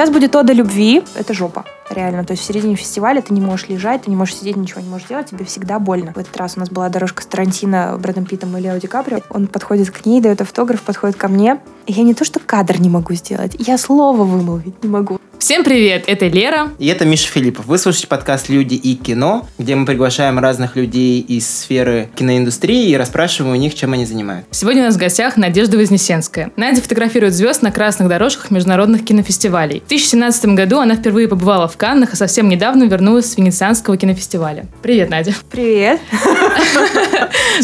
[0.00, 1.02] Сейчас будет Ода любви.
[1.14, 1.66] Это жопа.
[1.90, 2.24] Реально.
[2.24, 4.88] То есть в середине фестиваля ты не можешь лежать, ты не можешь сидеть, ничего не
[4.88, 6.14] можешь делать, тебе всегда больно.
[6.14, 9.20] В этот раз у нас была дорожка с Тарантино, Брэдом Питтом и Лео Ди Каприо.
[9.28, 11.60] Он подходит к ней, дает автограф, подходит ко мне.
[11.86, 15.20] Я не то, что кадр не могу сделать, я слово вымолвить не могу.
[15.40, 16.68] Всем привет, это Лера.
[16.78, 17.64] И это Миша Филиппов.
[17.64, 22.96] Вы слушаете подкаст «Люди и кино», где мы приглашаем разных людей из сферы киноиндустрии и
[22.96, 24.48] расспрашиваем у них, чем они занимаются.
[24.52, 26.50] Сегодня у нас в гостях Надежда Вознесенская.
[26.56, 29.80] Надя фотографирует звезд на красных дорожках международных кинофестивалей.
[29.80, 34.66] В 2017 году она впервые побывала в Каннах, а совсем недавно вернулась с Венецианского кинофестиваля.
[34.82, 35.32] Привет, Надя.
[35.50, 36.00] Привет.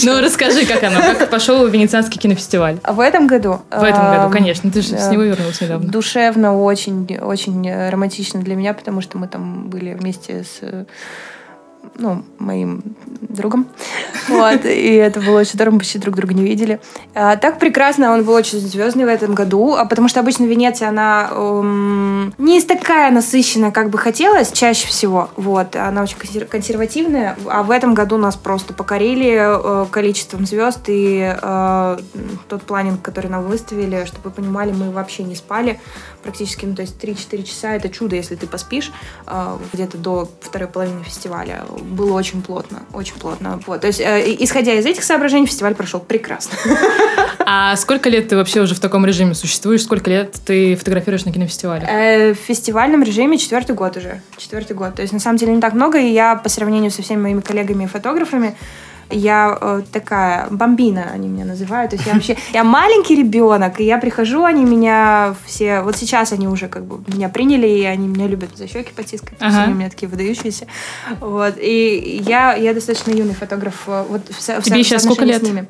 [0.03, 2.79] Ну, расскажи, как оно, как пошел Венецианский кинофестиваль?
[2.87, 3.61] В этом году?
[3.71, 5.89] В этом году, конечно, ты же с него вернулась недавно.
[5.89, 10.87] Душевно, очень, очень романтично для меня, потому что мы там были вместе с
[11.99, 12.83] ну, моим
[13.21, 13.67] другом.
[14.29, 16.81] Вот, и это было очень здорово, мы почти друг друга не видели.
[17.15, 20.89] А, так прекрасно, он был очень звездный в этом году, а потому что обычно Венеция,
[20.89, 25.31] она эм, не такая насыщенная, как бы хотелось, чаще всего.
[25.37, 31.33] Вот, она очень консервативная, а в этом году нас просто покорили э, количеством звезд и
[31.41, 31.99] э,
[32.49, 35.79] тот планинг, который нам выставили, чтобы вы понимали, мы вообще не спали
[36.23, 38.93] практически, ну, то есть 3-4 часа это чудо, если ты поспишь
[39.27, 43.61] э, где-то до второй половины фестиваля было очень плотно, очень плотно.
[43.67, 43.81] Вот.
[43.83, 46.57] То есть, э, исходя из этих соображений, фестиваль прошел прекрасно.
[47.49, 49.85] А сколько лет ты вообще уже в таком режиме существуешь?
[49.85, 51.87] Сколько лет ты фотографируешь на кинофестивале?
[51.89, 54.21] Э, в фестивальном режиме четвертый год уже.
[54.37, 54.97] Четвертый год.
[54.97, 57.41] То есть, на самом деле, не так много, и я по сравнению со всеми моими
[57.41, 58.57] коллегами-фотографами
[59.11, 61.91] я э, такая бомбина, они меня называют.
[61.91, 66.33] То есть я вообще, я маленький ребенок, и я прихожу, они меня все, вот сейчас
[66.33, 69.63] они уже как бы меня приняли, и они меня любят за щеки потискать, ага.
[69.63, 70.67] они у меня такие выдающиеся.
[71.21, 73.85] Вот, и я, я достаточно юный фотограф.
[73.87, 75.43] Э, вот в, Тебе в сейчас сколько лет?
[75.43, 75.67] С ними.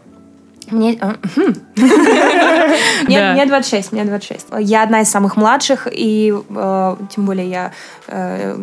[0.70, 0.98] Мне...
[1.00, 1.16] А,
[3.06, 4.46] мне, мне 26, мне 26.
[4.60, 7.72] Я одна из самых младших, и э, тем более я
[8.08, 8.56] э,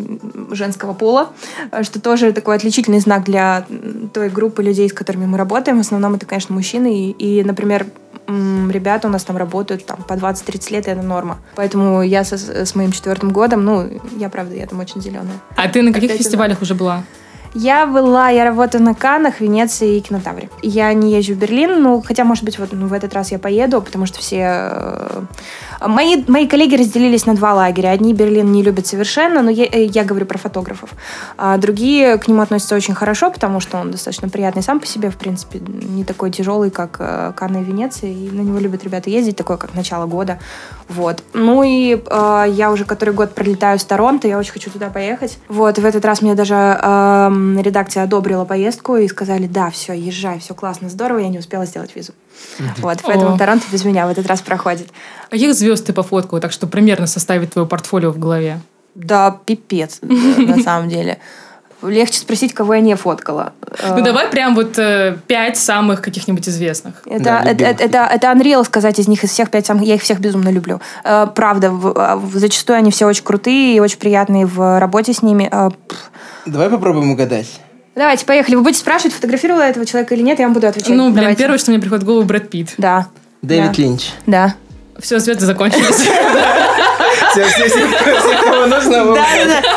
[0.52, 1.30] женского пола,
[1.82, 3.66] что тоже такой отличительный знак для
[4.14, 5.78] той группы людей, с которыми мы работаем.
[5.78, 6.94] В основном это, конечно, мужчины.
[6.94, 7.86] И, и например,
[8.28, 11.40] ребята у нас там работают там, по 20-30 лет, и это норма.
[11.56, 15.40] Поэтому я со, с моим четвертым годом, ну, я правда, я там очень зеленая.
[15.56, 17.04] А ты на каких фестивалях уже была?
[17.54, 20.50] Я была, я работаю на Канах, Венеции и Кинотавре.
[20.62, 23.40] Я не езжу в Берлин, ну, хотя, может быть, вот ну, в этот раз я
[23.40, 25.22] поеду, потому что все э,
[25.88, 27.90] Мои, мои коллеги разделились на два лагеря.
[27.90, 30.92] Одни Берлин не любят совершенно, но я, э, я говорю про фотографов.
[31.38, 35.10] А другие к нему относятся очень хорошо, потому что он достаточно приятный сам по себе,
[35.10, 39.10] в принципе, не такой тяжелый, как э, Канна и Венеция, и на него любят ребята
[39.10, 40.40] ездить, такое, как начало года.
[40.90, 41.24] Вот.
[41.34, 45.38] Ну и э, я уже который год пролетаю с Торонто, я очень хочу туда поехать.
[45.48, 47.30] Вот, в этот раз мне даже э,
[47.62, 51.96] редакция одобрила поездку и сказали, да, все, езжай, все классно, здорово, я не успела сделать
[51.96, 52.14] визу.
[52.78, 53.38] Вот, поэтому О.
[53.38, 54.90] Торонто без меня в этот раз проходит.
[55.30, 58.60] Каких звезд ты пофоткала, так что примерно составить твое портфолио в голове?
[58.96, 61.20] Да, пипец, на самом деле.
[61.84, 63.54] Легче спросить, кого я не фоткала.
[63.88, 67.02] Ну, давай прям вот э, пять самых каких-нибудь известных.
[67.06, 69.84] Это, да, это, это, это, это Unreal сказать из них, из всех пять самых.
[69.84, 70.82] Я их всех безумно люблю.
[71.04, 75.14] Э, правда, в, а, в, зачастую они все очень крутые и очень приятные в работе
[75.14, 75.50] с ними.
[75.52, 75.70] Э,
[76.46, 77.48] давай попробуем угадать.
[77.96, 78.56] Давайте, поехали.
[78.56, 80.90] Вы будете спрашивать, фотографировала этого человека или нет, я вам буду отвечать.
[80.90, 81.40] Ну, блин, Давайте.
[81.40, 82.74] первое, что мне приходит в голову, Брэд Питт.
[82.78, 83.08] Да.
[83.44, 83.82] Дэвид да.
[83.82, 84.12] Линч.
[84.26, 84.56] Да.
[85.04, 86.10] Все, звезды закончились.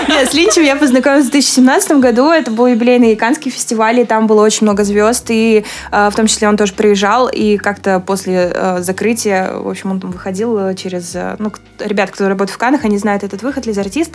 [0.08, 2.30] Нет, с Линчем я познакомилась в 2017 году.
[2.30, 6.28] Это был юбилейный Каннский фестиваль, и там было очень много звезд, и э, в том
[6.28, 10.74] числе он тоже приезжал, и как-то после э, закрытия, в общем, он там выходил э,
[10.74, 11.16] через...
[11.38, 14.12] Ну, ребят, кто работает в Каннах, они знают этот выход, Лиз Артист.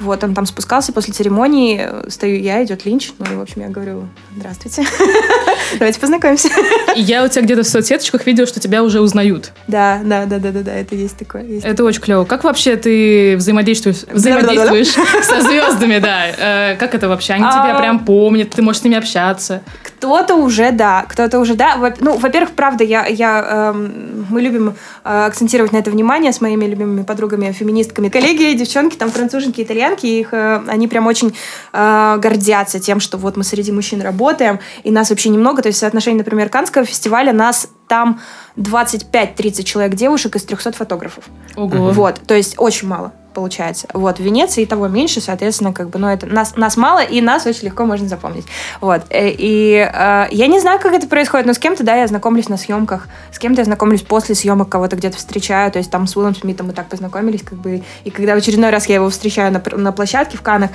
[0.00, 3.68] Вот, он там спускался после церемонии, стою я, идет Линч, ну, и, в общем, я
[3.68, 4.84] говорю, здравствуйте,
[5.78, 6.48] давайте познакомимся.
[6.94, 9.52] Я у тебя где-то в соцсеточках видела, что тебя уже узнают.
[9.66, 11.44] Да, да, да, да, да, да, это есть такое.
[11.62, 12.24] Это очень клево.
[12.24, 14.88] Как вообще ты взаимодействуешь, взаимодействуешь
[15.22, 16.26] со звездами, да.
[16.72, 17.34] Э, как это вообще?
[17.34, 19.62] Они тебя а, прям помнят, ты можешь с ними общаться.
[19.82, 21.94] Кто-то уже, да, кто-то уже, да.
[22.00, 26.66] Ну, во-первых, правда, я, я, эм, мы любим э, акцентировать на это внимание с моими
[26.66, 28.08] любимыми подругами, феминистками.
[28.08, 31.34] Коллеги, девчонки, там француженки, итальянки, их, э, они прям очень
[31.72, 35.62] гордятся тем, что вот мы среди мужчин работаем, и нас вообще немного.
[35.62, 38.20] То есть соотношение, например, Канского фестиваля нас там
[38.56, 41.24] 25-30 человек девушек из 300 фотографов.
[41.56, 41.90] Ого.
[41.90, 43.86] Вот, то есть очень мало получается.
[43.92, 47.44] Вот, в Венеции того меньше, соответственно, как бы, ну, это нас, нас мало, и нас
[47.44, 48.46] очень легко можно запомнить.
[48.80, 52.06] Вот, э, и э, я не знаю, как это происходит, но с кем-то, да, я
[52.06, 56.06] знакомлюсь на съемках, с кем-то я знакомлюсь после съемок, кого-то где-то встречаю, то есть там
[56.06, 59.10] с Уиллом Смитом мы так познакомились, как бы, и когда в очередной раз я его
[59.10, 60.70] встречаю на, на площадке в Канах,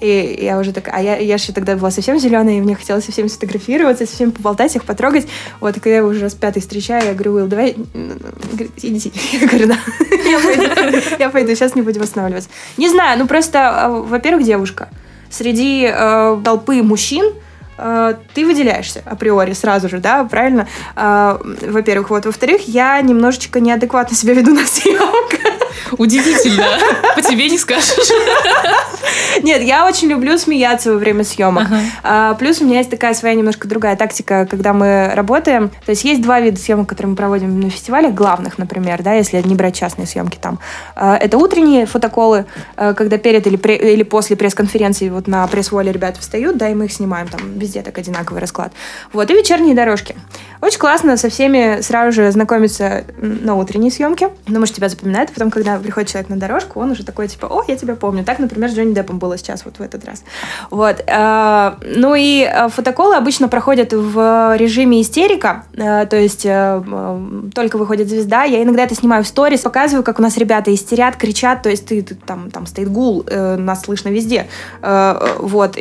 [0.00, 3.04] И я уже такая, а я, я же тогда была совсем зеленая, и мне хотелось
[3.04, 5.26] со всеми сфотографироваться, со всеми поболтать, их потрогать.
[5.60, 7.76] Вот, когда я уже раз пятый встречаю, я говорю, Уилл, давай,
[8.76, 9.10] идите.
[9.32, 9.78] Я говорю, да,
[10.28, 10.38] я
[10.82, 12.50] пойду, я пойду, сейчас не будем останавливаться.
[12.76, 14.88] Не знаю, ну просто, а, во-первых, девушка.
[15.30, 17.34] Среди э, толпы мужчин
[17.76, 20.66] э, ты выделяешься априори сразу же, да, правильно?
[20.96, 22.26] Э, во-первых, вот.
[22.26, 25.47] Во-вторых, я немножечко неадекватно себя веду на съемках.
[25.98, 26.64] Удивительно.
[27.14, 28.10] По тебе не скажешь.
[29.42, 31.64] Нет, я очень люблю смеяться во время съемок.
[31.64, 31.80] Ага.
[32.02, 35.70] А, плюс у меня есть такая своя немножко другая тактика, когда мы работаем.
[35.84, 39.40] То есть есть два вида съемок, которые мы проводим на фестивалях, главных, например, да, если
[39.42, 40.58] не брать частные съемки там.
[40.94, 42.46] А, это утренние фотоколы,
[42.76, 46.74] а, когда перед или, пре- или после пресс-конференции вот на пресс-воле ребята встают, да, и
[46.74, 48.72] мы их снимаем, там везде так одинаковый расклад.
[49.12, 50.14] Вот, и вечерние дорожки.
[50.60, 55.50] Очень классно со всеми сразу же знакомиться на утренней съемке, потому что тебя запоминают, потом,
[55.50, 58.22] когда приходит человек на дорожку, он уже такой, типа, о, я тебя помню.
[58.24, 60.22] Так, например, с Джонни Деппом было сейчас вот в этот раз.
[60.70, 61.02] Вот.
[61.06, 66.42] э, Ну и э, фотоколы обычно проходят в режиме истерика, э, то есть
[67.54, 71.16] только выходит звезда, я иногда это снимаю в сторис, показываю, как у нас ребята истерят,
[71.16, 74.46] кричат, то есть ты, ты- там, там стоит гул, нас слышно везде.
[74.82, 75.76] Вот.
[75.78, 75.80] И,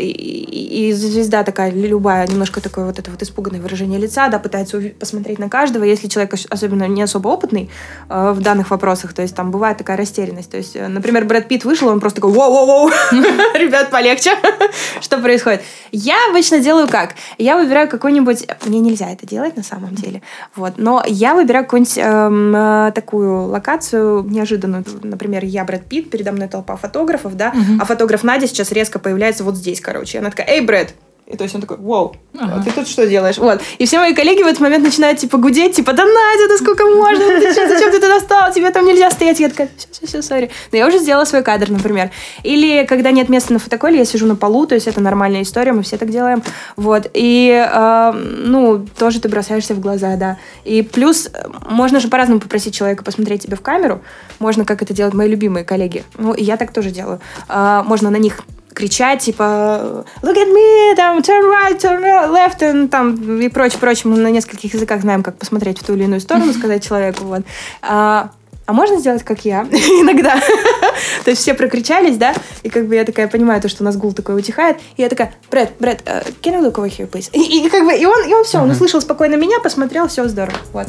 [0.90, 5.40] и- звезда такая любая, немножко такое вот это вот испуганное выражение лица, да, пытается посмотреть
[5.40, 7.70] на каждого, если человек ос- особенно не особо опытный
[8.10, 10.50] в данных вопросах, то есть там бывает такая растерянность.
[10.50, 12.90] То есть, э, например, Брэд Питт вышел, он просто такой, воу-воу-воу,
[13.58, 14.32] ребят, полегче,
[15.02, 15.62] что происходит.
[15.92, 17.16] Я обычно делаю как?
[17.38, 18.48] Я выбираю какой-нибудь...
[18.66, 20.22] Мне нельзя это делать на самом деле,
[20.56, 24.86] вот, но я выбираю какую-нибудь эм, э, такую локацию неожиданную.
[25.04, 29.44] Например, я Брэд Питт, передо мной толпа фотографов, да, а фотограф Надя сейчас резко появляется
[29.44, 30.18] вот здесь, короче.
[30.18, 30.94] И она такая, эй, Брэд,
[31.28, 32.56] и то есть он такой, вау, Ага.
[32.56, 33.38] а ты тут что делаешь?
[33.38, 33.62] Вот.
[33.80, 36.86] И все мои коллеги в этот момент начинают типа гудеть, типа, да Надя, да сколько
[36.86, 37.26] можно?
[37.40, 38.54] Ты чё, зачем ты туда стала?
[38.54, 39.38] Тебе там нельзя стоять.
[39.42, 40.50] Я такая, все, все, все, сори.
[40.72, 42.12] Но я уже сделала свой кадр, например.
[42.44, 45.74] Или когда нет места на фотоколе, я сижу на полу, то есть это нормальная история,
[45.74, 46.42] мы все так делаем.
[46.78, 47.12] Вот.
[47.14, 50.38] И, э, ну, тоже ты бросаешься в глаза, да.
[50.64, 54.02] И плюс э, можно же по-разному попросить человека посмотреть тебе в камеру.
[54.40, 56.06] Можно, как это делают мои любимые коллеги.
[56.18, 57.20] Ну, и я так тоже делаю.
[57.50, 58.40] А, можно на них
[58.78, 62.00] кричать, типа look at me, там, turn right, turn
[62.32, 64.12] left, and, там, и прочее, прочее.
[64.12, 67.42] Мы на нескольких языках знаем, как посмотреть в ту или иную сторону, сказать человеку, вот.
[67.82, 68.30] А,
[68.68, 69.62] а можно сделать, как я?
[69.72, 70.36] Иногда.
[71.26, 73.98] То есть все прокричались, да, и как бы я такая понимаю, то, что у нас
[73.98, 77.32] гул такой утихает, и я такая, Брэд, Брэд, э, can you look over here, please?
[77.34, 80.28] И, и как бы, и он, и он все, он услышал спокойно меня, посмотрел, все
[80.28, 80.86] здорово, вот.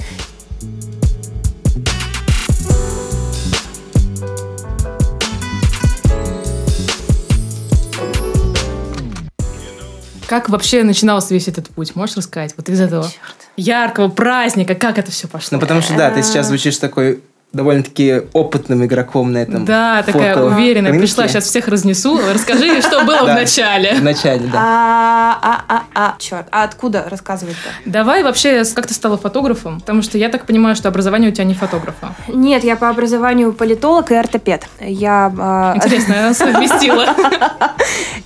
[10.28, 11.96] Как вообще начинался весь этот путь?
[11.96, 12.52] Можешь рассказать?
[12.58, 13.10] Вот из этого
[13.56, 15.56] яркого праздника, как это все пошло?
[15.56, 17.22] Ну, потому что, да, ты сейчас звучишь такой
[17.54, 20.90] довольно-таки опытным игроком на этом Да, такая фото уверенная.
[20.90, 21.06] рынке.
[21.06, 22.20] Пришла, сейчас всех разнесу.
[22.34, 23.94] Расскажи, что было в начале.
[23.94, 24.58] В начале, да.
[24.60, 27.90] А, а, а, а, черт, а откуда рассказывать-то?
[27.90, 29.80] Давай вообще, как ты стала фотографом?
[29.80, 32.14] Потому что я так понимаю, что образование у тебя не фотографа.
[32.28, 34.68] Нет, я по образованию политолог и ортопед.
[34.78, 37.06] Я, а, Интересно, я совместила.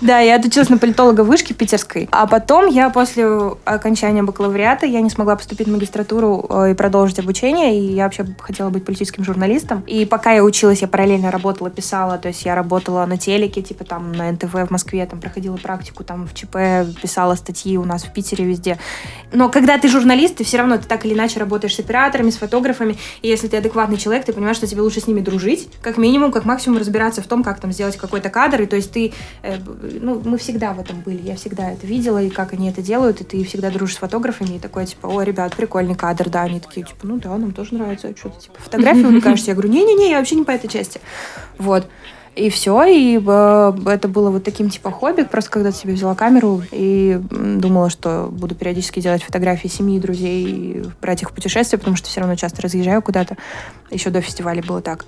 [0.02, 3.24] да, я отучилась на политолога в вышке питерской, а потом я после
[3.64, 8.26] окончания бакалавриата я не смогла поступить в магистратуру э, и продолжить обучение, и я вообще
[8.40, 9.84] хотела быть политическим журналистом.
[9.86, 13.84] И пока я училась, я параллельно работала, писала, то есть я работала на телеке, типа
[13.84, 16.56] там на НТВ в Москве, там проходила практику, там в ЧП
[17.00, 18.78] писала статьи у нас в Питере везде.
[19.32, 22.36] Но когда ты журналист, ты все равно ты так или иначе работаешь с операторами, с
[22.38, 25.96] фотографами, и если ты адекватный человек, ты понимаешь, что тебе лучше с ними дружить, как
[25.96, 29.12] минимум, как максимум разбираться в том, как там сделать какой-то кадр, и то есть ты,
[29.42, 29.58] э,
[30.00, 33.20] ну, мы всегда в этом были, я всегда это видела, и как они это делают,
[33.20, 36.60] и ты всегда дружишь с фотографами, и такой, типа, о, ребят, прикольный кадр, да, они
[36.60, 40.10] такие, типа, ну да, нам тоже нравится, а что-то, типа, фотографии увлекаешься, я говорю, не-не-не,
[40.10, 41.00] я вообще не по этой части,
[41.58, 41.86] вот.
[42.34, 45.22] И все, и э, это было вот таким типа хобби.
[45.22, 50.84] Просто когда себе взяла камеру и думала, что буду периодически делать фотографии семьи, друзей, и
[51.02, 53.36] брать их в путешествия, потому что все равно часто разъезжаю куда-то.
[53.90, 55.04] Еще до фестиваля было так.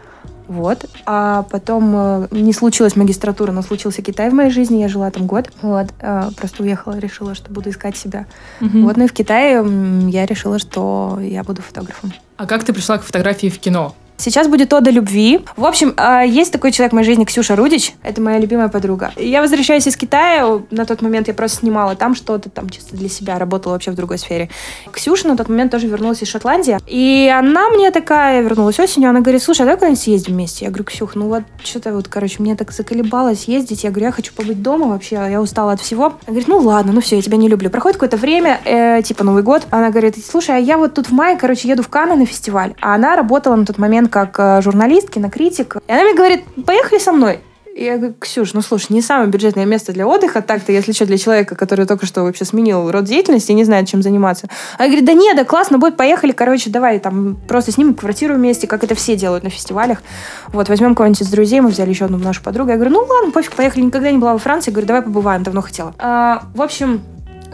[0.48, 0.86] Вот.
[1.06, 4.80] А потом э, не случилась магистратура, но случился Китай в моей жизни.
[4.80, 5.50] Я жила там год.
[5.62, 5.88] Вот.
[6.00, 8.26] Э, Просто уехала, решила, что буду искать себя.
[8.60, 8.84] Мгм.
[8.84, 8.96] Вот.
[8.96, 9.64] Ну и в Китае
[10.10, 12.12] я решила, что я буду фотографом.
[12.36, 13.94] А как ты пришла к фотографии в кино?
[14.16, 15.40] Сейчас будет ода любви.
[15.56, 17.94] В общем, а, есть такой человек в моей жизни, Ксюша Рудич.
[18.02, 19.12] Это моя любимая подруга.
[19.16, 20.60] Я возвращаюсь из Китая.
[20.70, 23.38] На тот момент я просто снимала там что-то, там чисто для себя.
[23.38, 24.50] Работала вообще в другой сфере.
[24.92, 26.78] Ксюша на тот момент тоже вернулась из Шотландии.
[26.86, 30.64] И она мне такая, вернулась осенью, она говорит, слушай, а давай куда-нибудь съездим вместе?
[30.64, 33.84] Я говорю, Ксюх, ну вот что-то вот, короче, мне так заколебалось ездить.
[33.84, 36.06] Я говорю, я хочу побыть дома вообще, я устала от всего.
[36.06, 37.68] Она говорит, ну ладно, ну все, я тебя не люблю.
[37.68, 39.66] Проходит какое-то время, э, типа Новый год.
[39.70, 42.74] Она говорит, слушай, а я вот тут в мае, короче, еду в Канны на фестиваль.
[42.80, 45.76] А она работала на тот момент как э, журналист, кинокритик.
[45.86, 47.40] И она мне говорит, поехали со мной.
[47.76, 51.18] Я говорю, Ксюш, ну слушай, не самое бюджетное место для отдыха, так-то, если что, для
[51.18, 54.48] человека, который только что вообще сменил род деятельности и не знает, чем заниматься.
[54.78, 58.34] А я говорю, да нет, да классно будет, поехали, короче, давай там просто снимем квартиру
[58.34, 60.02] вместе, как это все делают на фестивалях.
[60.48, 62.70] Вот, возьмем кого-нибудь из друзей, мы взяли еще одну нашу подругу.
[62.70, 64.70] Я говорю, ну ладно, пофиг, поехали, никогда не была во Франции.
[64.70, 65.94] Я говорю, давай побываем, давно хотела.
[65.98, 67.02] А, в общем,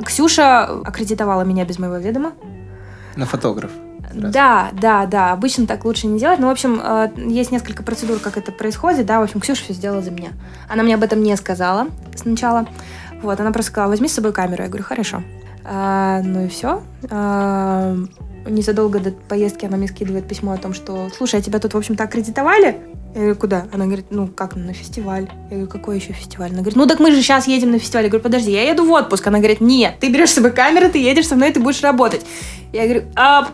[0.05, 2.33] Ксюша аккредитовала меня без моего ведома.
[3.17, 3.71] На фотограф.
[4.11, 4.33] Сразу.
[4.33, 5.33] Да, да, да.
[5.33, 6.39] Обычно так лучше не делать.
[6.39, 9.07] Но, в общем, э, есть несколько процедур, как это происходит.
[9.07, 10.31] Да, в общем, Ксюша все сделала за меня.
[10.69, 12.67] Она мне об этом не сказала сначала.
[13.23, 14.63] Вот, она просто сказала, возьми с собой камеру.
[14.63, 15.23] Я говорю, хорошо.
[15.65, 16.83] А, ну и все.
[17.11, 17.97] А,
[18.47, 21.77] незадолго до поездки она мне скидывает письмо о том, что, слушай, а тебя тут, в
[21.77, 22.79] общем-то, аккредитовали?
[23.15, 23.67] Я говорю, куда?
[23.73, 25.29] Она говорит, ну, как, на фестиваль.
[25.51, 26.51] Я говорю, какой еще фестиваль?
[26.51, 28.05] Она говорит, ну, так мы же сейчас едем на фестиваль.
[28.05, 29.27] Я говорю, подожди, я еду в отпуск.
[29.27, 32.25] Она говорит, нет, ты берешь с собой камеру, ты едешь со мной, ты будешь работать.
[32.73, 33.49] Я говорю, а,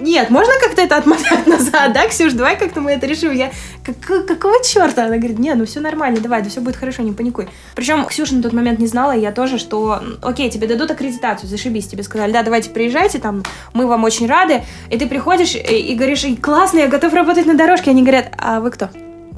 [0.00, 3.32] нет, можно как-то это отмотать назад, да, Ксюш, давай как-то мы это решим.
[3.32, 3.50] Я,
[3.84, 5.04] как, какого черта?
[5.04, 7.48] Она говорит, нет, ну все нормально, давай, да все будет хорошо, не паникуй.
[7.74, 11.88] Причем Ксюша на тот момент не знала, я тоже, что, окей, тебе дадут аккредитацию, зашибись,
[11.88, 13.42] тебе сказали, да, давайте приезжайте, там,
[13.74, 17.54] мы вам очень рады, и ты приходишь и, и говоришь, классно, я готов работать на
[17.54, 18.90] дорожке, они говорят, а вы кто?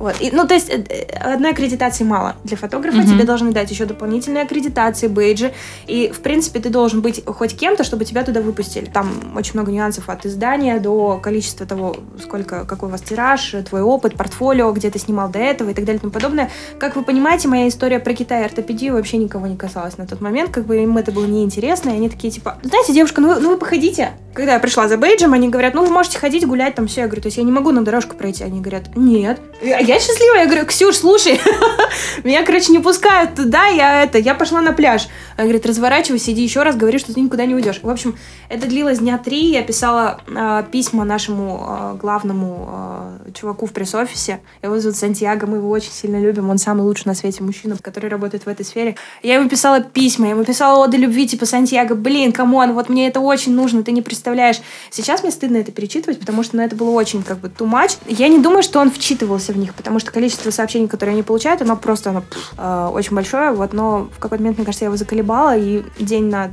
[0.02, 0.16] Вот.
[0.21, 0.82] И, ну, то есть э,
[1.21, 2.99] одной аккредитации мало для фотографа.
[2.99, 3.06] Mm-hmm.
[3.06, 5.52] Тебе должны дать еще дополнительные аккредитации, бейджи.
[5.87, 8.87] И, в принципе, ты должен быть хоть кем-то, чтобы тебя туда выпустили.
[8.87, 13.82] Там очень много нюансов от издания до количества того, сколько, какой у вас тираж, твой
[13.82, 16.50] опыт, портфолио, где ты снимал до этого и так далее и тому подобное.
[16.80, 20.21] Как вы понимаете, моя история про Китай и ортопедию вообще никого не касалась на тот
[20.21, 20.50] момент.
[20.50, 21.90] Как бы им это было неинтересно.
[21.90, 24.14] И они такие, типа, знаете, девушка, ну вы, ну вы походите.
[24.35, 27.02] Когда я пришла за бейджем, они говорят, ну вы можете ходить, гулять, там все.
[27.02, 28.42] Я говорю, то есть я не могу на дорожку пройти.
[28.42, 29.40] Они говорят, нет.
[29.62, 30.40] Я я счастливая.
[30.40, 31.40] Я говорю, Ксюш, слушай,
[32.25, 35.08] меня, короче, не пускают туда, я это, я пошла на пляж.
[35.37, 37.80] Она говорит, разворачивайся, иди еще раз, говори, что ты никуда не уйдешь.
[37.82, 38.16] В общем,
[38.49, 44.40] это длилось дня три, я писала э, письма нашему э, главному э, чуваку в пресс-офисе.
[44.62, 48.08] Его зовут Сантьяго, мы его очень сильно любим, он самый лучший на свете мужчина, который
[48.08, 48.96] работает в этой сфере.
[49.22, 52.88] Я ему писала письма, я ему писала оды любви, типа, Сантьяго, блин, come on, вот
[52.88, 54.61] мне это очень нужно, ты не представляешь.
[54.90, 57.99] Сейчас мне стыдно это перечитывать, потому что, ну, это было очень, как бы, too much.
[58.06, 61.60] Я не думаю, что он вчитывался в них, потому что количество сообщений, которые они получают,
[61.60, 62.22] оно просто оно,
[62.56, 66.26] э, очень большое, вот, но в какой-то момент, мне кажется, я его заколебала, и день
[66.30, 66.52] на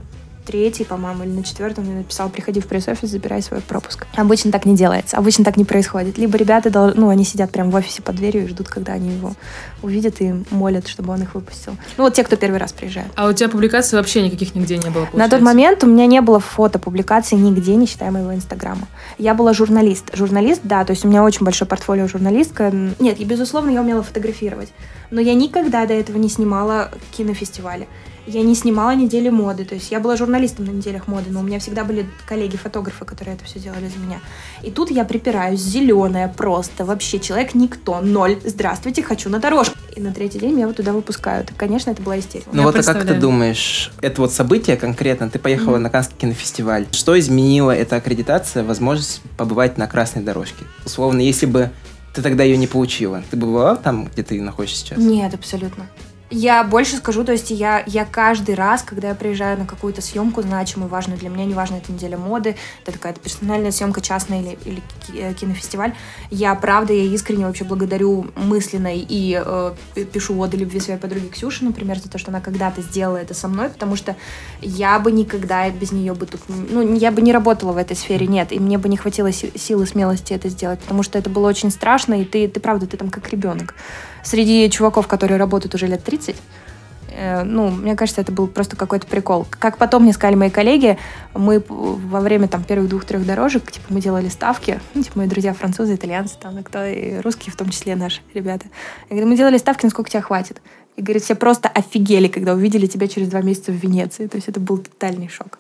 [0.49, 4.07] третий, по-моему, или на четвертом мне написал, приходи в пресс-офис, забирай свой пропуск.
[4.15, 6.17] Обычно так не делается, обычно так не происходит.
[6.17, 9.33] Либо ребята, ну, они сидят прямо в офисе под дверью и ждут, когда они его
[9.83, 11.73] увидят и молят, чтобы он их выпустил.
[11.97, 13.11] Ну, вот те, кто первый раз приезжает.
[13.15, 15.45] А у тебя публикаций вообще никаких нигде не было, На тот получается?
[15.45, 18.87] момент у меня не было фото публикаций нигде, не считая моего инстаграма.
[19.19, 20.15] Я была журналист.
[20.15, 22.73] Журналист, да, то есть у меня очень большое портфолио журналистка.
[22.99, 24.69] Нет, и безусловно, я умела фотографировать.
[25.11, 27.87] Но я никогда до этого не снимала кинофестивали.
[28.31, 29.65] Я не снимала недели моды.
[29.65, 33.35] То есть я была журналистом на неделях моды, но у меня всегда были коллеги-фотографы, которые
[33.35, 34.19] это все делали за меня.
[34.61, 38.37] И тут я припираюсь, зеленая просто, вообще человек никто, ноль.
[38.45, 39.75] Здравствуйте, хочу на дорожку.
[39.95, 41.49] И на третий день меня вот туда выпускают.
[41.49, 42.49] И, конечно, это была истерика.
[42.53, 45.83] Ну Я вот а как ты думаешь, это вот событие конкретно, ты поехала Мгм.
[45.83, 50.65] на Каннский кинофестиваль, что изменила эта аккредитация, возможность побывать на красной дорожке?
[50.85, 51.71] Условно, если бы
[52.13, 54.99] ты тогда ее не получила, ты бы была там, где ты находишься сейчас?
[54.99, 55.87] Нет, абсолютно.
[56.29, 60.43] Я больше скажу, то есть я, я каждый раз, когда я приезжаю на какую-то съемку
[60.43, 64.83] значимую, важную для меня, неважно, это неделя моды, это какая-то персональная съемка частная или, или
[65.15, 65.95] э, кинофестиваль,
[66.29, 69.73] я правда, я искренне вообще благодарю мысленно и э,
[70.13, 73.47] пишу оды любви своей подруге Ксюше, например, за то, что она когда-то сделала это со
[73.47, 74.15] мной, потому что
[74.61, 78.27] я бы никогда без нее бы тут, ну, я бы не работала в этой сфере,
[78.27, 81.47] нет, и мне бы не хватило си- силы, смелости это сделать, потому что это было
[81.47, 83.73] очень страшно, и ты, ты правда, ты там как ребенок.
[84.21, 86.18] Среди чуваков, которые работают уже лет 30,
[87.11, 89.45] э, ну, мне кажется, это был просто какой-то прикол.
[89.49, 90.97] Как потом мне сказали мои коллеги,
[91.33, 95.53] мы во время там первых двух-трех дорожек, типа, мы делали ставки, ну, типа, мои друзья
[95.53, 98.67] французы, итальянцы, там, и кто, и русские, в том числе наши ребята.
[99.09, 100.61] Я говорю, мы делали ставки, насколько тебя хватит.
[100.95, 104.27] И, говорит, все просто офигели, когда увидели тебя через два месяца в Венеции.
[104.27, 105.57] То есть это был тотальный шок.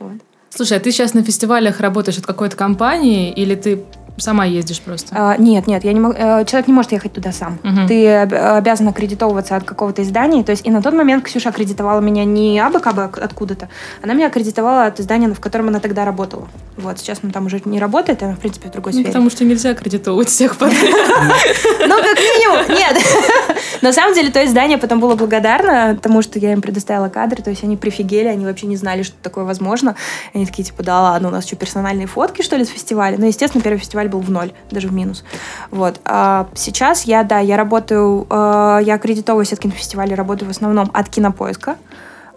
[0.00, 0.14] Вот.
[0.52, 3.84] Слушай, а ты сейчас на фестивалях работаешь от какой-то компании или ты
[4.16, 5.08] сама ездишь просто?
[5.16, 7.58] А, нет, нет, я не могу, э, человек не может ехать туда сам.
[7.62, 7.88] Мгм.
[7.88, 10.42] Ты об- обязан аккредитовываться от какого-то издания.
[10.44, 13.68] То есть и на тот момент Ксюша аккредитовала меня не абы-кабы от- откуда-то,
[14.02, 16.48] она меня аккредитовала от издания, в котором она тогда работала.
[16.76, 19.08] Вот, сейчас она там уже не работает, она, в принципе, в другой Ну, сфере.
[19.12, 20.80] потому что нельзя аккредитовывать всех подряд.
[21.86, 22.96] Ну, как минимум, нет.
[23.82, 27.50] На самом деле, то издание потом было благодарно тому, что я им предоставила кадры, то
[27.50, 29.96] есть они прифигели, они вообще не знали, что такое возможно.
[30.34, 33.16] Они такие, типа, да ладно, у нас что, персональные фотки, что ли, с фестиваля?
[33.18, 35.24] Ну, естественно, первый фестиваль был в ноль, даже в минус.
[35.70, 36.00] Вот.
[36.04, 41.08] А сейчас я, да, я работаю, э, я аккредитовываюсь от кинофестиваля, работаю в основном от
[41.08, 41.76] кинопоиска.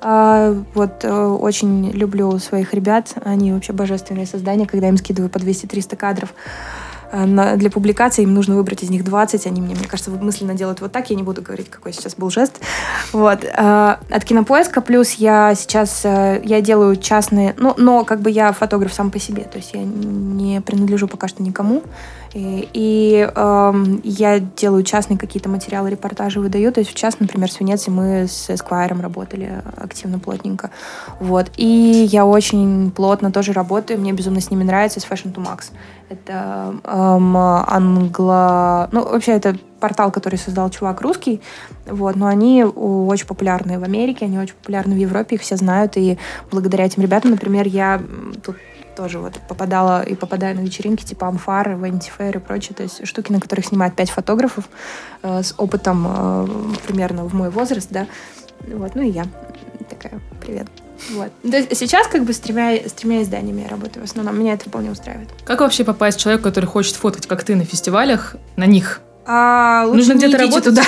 [0.01, 5.37] А, Вот э, очень люблю своих ребят, они вообще божественные создания, когда им скидываю по
[5.37, 6.33] 200-300 кадров.
[7.13, 9.47] Э, для публикации им нужно выбрать из них 20.
[9.47, 11.09] Они мне, мне кажется, мысленно делают вот так.
[11.09, 12.59] Я не буду говорить, какой сейчас был жест.
[13.11, 13.43] Вот.
[13.43, 18.51] Э, От Кинопоиска плюс я сейчас э, я делаю частные, ну, но как бы я
[18.51, 21.83] фотограф сам по себе, то есть я не принадлежу пока что никому.
[22.33, 26.71] И, эм, я делаю частные какие-то материалы, репортажи выдаю.
[26.71, 30.71] То есть, в частности, например, с Венеции мы с Esquire работали активно, плотненько.
[31.19, 31.51] Вот.
[31.57, 33.99] И я очень плотно тоже работаю.
[33.99, 35.71] Мне безумно с ними нравится, с Fashion to Max.
[36.09, 38.89] Это эм, англо...
[38.91, 41.41] Ну, вообще, это портал, который создал чувак русский,
[41.85, 45.97] вот, но они очень популярны в Америке, они очень популярны в Европе, их все знают,
[45.97, 46.17] и
[46.49, 48.01] благодаря этим ребятам, например, я
[48.45, 48.55] тут
[48.95, 53.05] тоже вот попадала и попадаю на вечеринки типа Амфар, Vanity Fair и прочее, то есть
[53.05, 54.69] штуки, на которых снимают пять фотографов
[55.21, 56.47] э, с опытом э,
[56.87, 58.07] примерно в мой возраст, да,
[58.67, 59.25] вот, ну и я
[59.89, 60.67] такая, привет.
[61.11, 61.31] Вот.
[61.43, 64.91] Сейчас как бы с тремя, с тремя изданиями я работаю в основном, меня это вполне
[64.91, 65.29] устраивает.
[65.43, 69.01] Как вообще попасть человеку, который хочет фоткать, как ты, на фестивалях, на них?
[69.25, 70.63] А, лучше Нужно не где-то работать?
[70.65, 70.81] туда.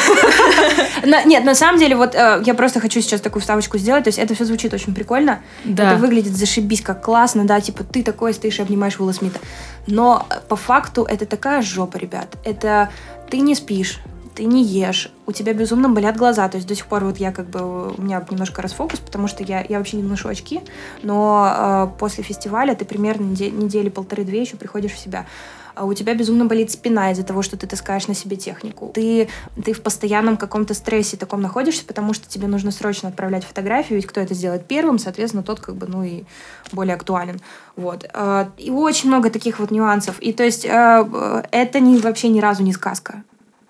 [1.05, 4.03] На- Нет, на самом деле, вот э, я просто хочу сейчас такую вставочку сделать.
[4.03, 5.39] То есть это все звучит очень прикольно.
[5.63, 5.91] Да.
[5.93, 9.39] Это выглядит зашибись, как классно, да, типа ты такой стоишь и обнимаешь Уилла Смита.
[9.87, 12.35] Но э, по факту это такая жопа, ребят.
[12.43, 12.89] Это
[13.29, 13.99] ты не спишь,
[14.35, 16.49] ты не ешь, у тебя безумно болят глаза.
[16.49, 19.43] То есть до сих пор вот я как бы, у меня немножко расфокус, потому что
[19.43, 20.59] я, я вообще не ношу очки,
[21.03, 25.25] но э, после фестиваля ты примерно неде- недели полторы-две еще приходишь в себя.
[25.75, 28.91] А у тебя безумно болит спина из-за того, что ты таскаешь на себе технику.
[28.93, 29.27] Ты,
[29.63, 34.07] ты в постоянном каком-то стрессе таком находишься, потому что тебе нужно срочно отправлять фотографию, ведь
[34.07, 36.23] кто это сделает первым, соответственно, тот как бы, ну и
[36.71, 37.39] более актуален.
[37.75, 38.05] Вот.
[38.13, 40.19] А, И очень много таких вот нюансов.
[40.19, 43.23] И то есть э, это не, вообще ни разу не сказка.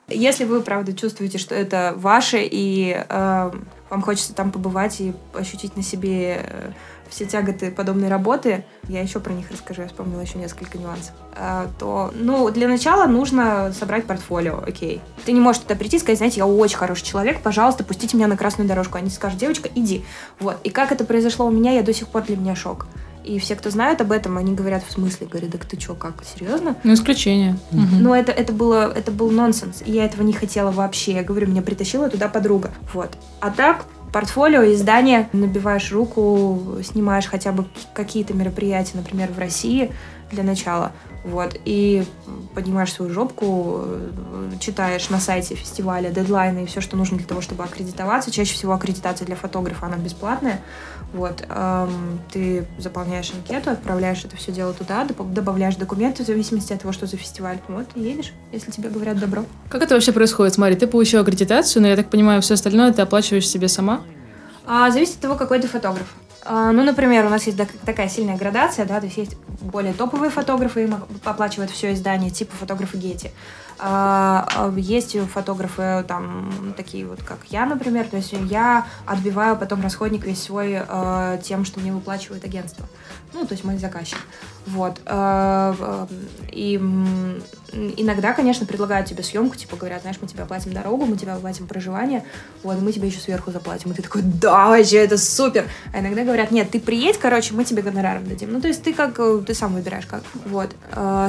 [0.08, 3.52] Если вы, правда, чувствуете, что это ваше, и э,
[3.90, 6.72] вам хочется там побывать и ощутить на себе э,
[7.10, 11.68] все тяготы подобной работы, я еще про них расскажу, я вспомнила еще несколько нюансов, э,
[11.80, 15.02] то, ну, для начала нужно собрать портфолио, окей.
[15.26, 18.28] Ты не можешь туда прийти и сказать, знаете, я очень хороший человек, пожалуйста, пустите меня
[18.28, 18.98] на красную дорожку.
[18.98, 20.04] Они скажут, девочка, иди.
[20.40, 20.58] Вот.
[20.64, 22.88] И как это произошло у меня, я до сих пор для меня шок.
[23.26, 26.24] И все, кто знают об этом, они говорят в смысле, говорят, так ты что, как,
[26.24, 26.76] серьезно?
[26.84, 27.58] Ну, исключение.
[27.72, 28.04] Мгм.
[28.04, 29.82] Но это, это, было, это был нонсенс.
[29.84, 31.14] И я этого не хотела вообще.
[31.14, 32.72] Я говорю, меня притащила туда подруга.
[32.94, 33.18] Вот.
[33.40, 39.92] А так, портфолио, издание, набиваешь руку, снимаешь хотя бы какие-то мероприятия, например, в России
[40.32, 40.94] для начала.
[41.26, 42.06] Вот, и
[42.54, 43.84] поднимаешь свою жопку,
[44.60, 48.30] читаешь на сайте фестиваля дедлайны и все, что нужно для того, чтобы аккредитоваться.
[48.30, 50.62] Чаще всего аккредитация для фотографа, она бесплатная.
[51.14, 56.82] Вот, эм, ты заполняешь анкету, отправляешь это все дело туда, добавляешь документы в зависимости от
[56.82, 57.58] того, что за фестиваль.
[57.70, 59.46] Вот, и едешь, если тебе говорят добро.
[59.70, 60.54] Как это вообще происходит?
[60.54, 64.04] Смотри, ты получила аккредитацию, но я так понимаю, все остальное ты оплачиваешь себе сама?
[64.68, 66.08] А, зависит от того, какой ты фотограф.
[66.48, 69.94] А, ну, например, у нас есть так- такая сильная градация, да, то есть есть более
[69.94, 73.32] топовые фотографы, им оплачивают все издание, типа фотографы Гетти.
[73.80, 79.82] А, а, есть фотографы там такие вот, как я, например, то есть я отбиваю потом
[79.82, 82.88] расходник весь свой э, тем, что мне выплачивает агентство.
[83.36, 84.18] Ну, то есть мой заказчик.
[84.66, 85.00] Вот.
[85.06, 86.08] Э, э,
[86.54, 86.80] И
[87.98, 91.68] иногда, конечно, предлагают тебе съемку, типа говорят, знаешь, мы тебе оплатим дорогу, мы тебе оплатим
[91.68, 92.24] проживание,
[92.64, 93.92] вот, мы тебе еще сверху заплатим.
[93.92, 95.68] И ты такой, да, вообще, это супер.
[95.94, 98.54] А иногда говорят, нет, ты приедь, короче, мы тебе гонораром дадим.
[98.54, 100.24] Ну, то есть ты как, э, ты сам выбираешь как.
[100.46, 100.74] Вот.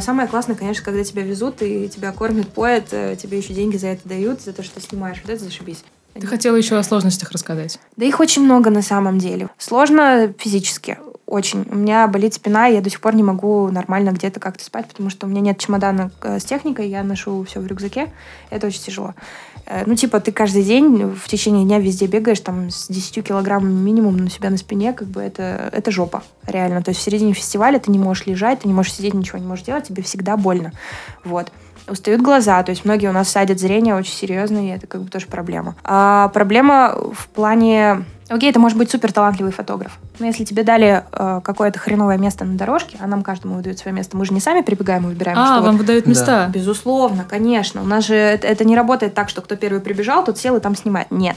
[0.00, 4.08] Самое классное, конечно, когда тебя везут, и тебя кормят, поят, тебе еще деньги за это
[4.08, 5.20] дают, за то, что снимаешь.
[5.24, 5.82] Вот это зашибись.
[6.20, 7.78] Ты хотела еще о сложностях рассказать.
[7.96, 9.48] Да их очень много на самом деле.
[9.58, 10.98] Сложно физически.
[11.26, 11.66] Очень.
[11.68, 14.86] У меня болит спина, и я до сих пор не могу нормально где-то как-то спать,
[14.86, 18.12] потому что у меня нет чемодана э, с техникой, я ношу все в рюкзаке.
[18.48, 19.14] Это очень тяжело.
[19.66, 23.72] Э, Ну, типа, ты каждый день в течение дня везде бегаешь, там, с 10 килограммами
[23.72, 26.80] минимум на себя на спине, как бы это, это жопа, реально.
[26.82, 29.46] То есть в середине фестиваля ты не можешь лежать, ты не можешь сидеть, ничего не
[29.46, 30.72] можешь делать, тебе всегда больно.
[31.24, 31.50] Вот.
[31.88, 35.10] Устают глаза, то есть многие у нас садят зрение очень серьезно, и это как бы
[35.10, 35.76] тоже проблема.
[35.84, 38.04] А проблема в плане...
[38.28, 42.44] Окей, это может быть супер талантливый фотограф, но если тебе дали э, какое-то хреновое место
[42.44, 45.38] на дорожке, а нам каждому выдают свое место, мы же не сами прибегаем и выбираем,
[45.38, 46.10] А, что вот вам выдают Да.
[46.10, 46.50] места?
[46.52, 47.82] Безусловно, конечно.
[47.82, 50.60] У нас же это, это не работает так, что кто первый прибежал, тот сел и
[50.60, 51.10] там снимает.
[51.10, 51.36] Нет.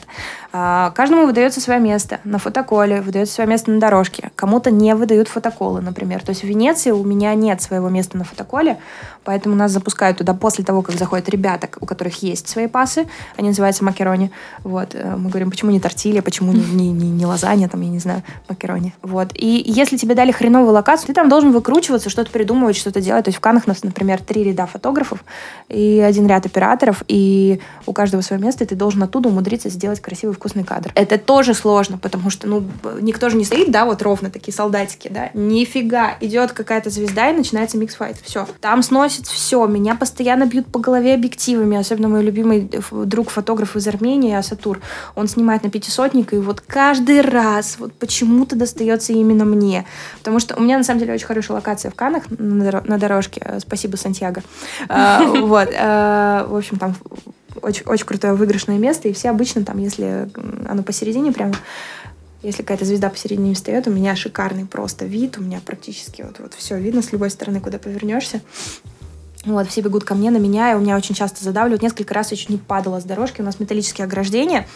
[0.51, 4.31] А, каждому выдается свое место на фотоколе, выдается свое место на дорожке.
[4.35, 6.21] Кому-то не выдают фотоколы, например.
[6.23, 8.77] То есть в Венеции у меня нет своего места на фотоколе,
[9.23, 13.07] поэтому нас запускают туда после того, как заходят ребята, у которых есть свои пасы.
[13.37, 14.31] Они называются макарони.
[14.63, 14.95] Вот.
[14.95, 17.99] э, Мы говорим, почему не тортилья, почему не, не, не- не лазанья, там, я не
[17.99, 18.68] знаю, макарони.
[18.69, 18.93] Перроне.
[19.01, 19.29] Вот.
[19.33, 23.25] И если тебе дали хреновую локацию, ты там должен выкручиваться, что-то придумывать, что-то делать.
[23.25, 25.23] То есть в Канах у нас, например, три ряда фотографов
[25.69, 29.99] и один ряд операторов, и у каждого свое место, и ты должен оттуда умудриться сделать
[29.99, 30.91] красивый вкусный кадр.
[30.95, 32.63] Это тоже сложно, потому что, ну,
[33.01, 35.29] никто же не стоит, да, вот ровно такие солдатики, да.
[35.33, 36.15] Нифига.
[36.21, 38.17] Идет какая-то звезда, и начинается mix fight.
[38.23, 38.47] Все.
[38.61, 39.65] Там сносит все.
[39.65, 44.79] Меня постоянно бьют по голове объективами, особенно мой любимый друг фотограф из Армении, Асатур.
[45.15, 49.85] Он снимает на пятисотник, и вот каждый раз вот почему-то достается именно мне.
[50.19, 53.55] Потому что у меня, на самом деле, очень хорошая локация в Каннах на дорожке.
[53.59, 54.43] Спасибо, Сантьяго.
[54.87, 55.69] А, вот.
[55.75, 56.95] А, в общем, там
[57.61, 60.29] очень, очень крутое выигрышное место, и все обычно там, если
[60.67, 61.55] оно посередине прямо,
[62.41, 66.53] если какая-то звезда посередине встает, у меня шикарный просто вид, у меня практически вот, вот
[66.53, 68.41] все видно с любой стороны, куда повернешься.
[69.45, 71.81] Вот, все бегут ко мне, на меня, и у меня очень часто задавливают.
[71.81, 73.39] Несколько раз я чуть не падала с дорожки.
[73.39, 74.67] У нас металлические ограждения.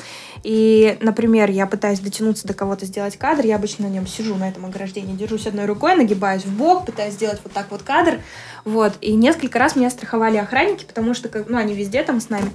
[0.44, 3.46] И, например, я пытаюсь дотянуться до кого-то, сделать кадр.
[3.46, 7.16] Я обычно на нем сижу, на этом ограждении, держусь одной рукой, нагибаюсь в бок, пытаюсь
[7.16, 8.22] сделать вот так вот кадр.
[8.64, 8.94] Вот.
[9.02, 12.50] И несколько раз меня страховали охранники, потому что, ну, они везде там с нами.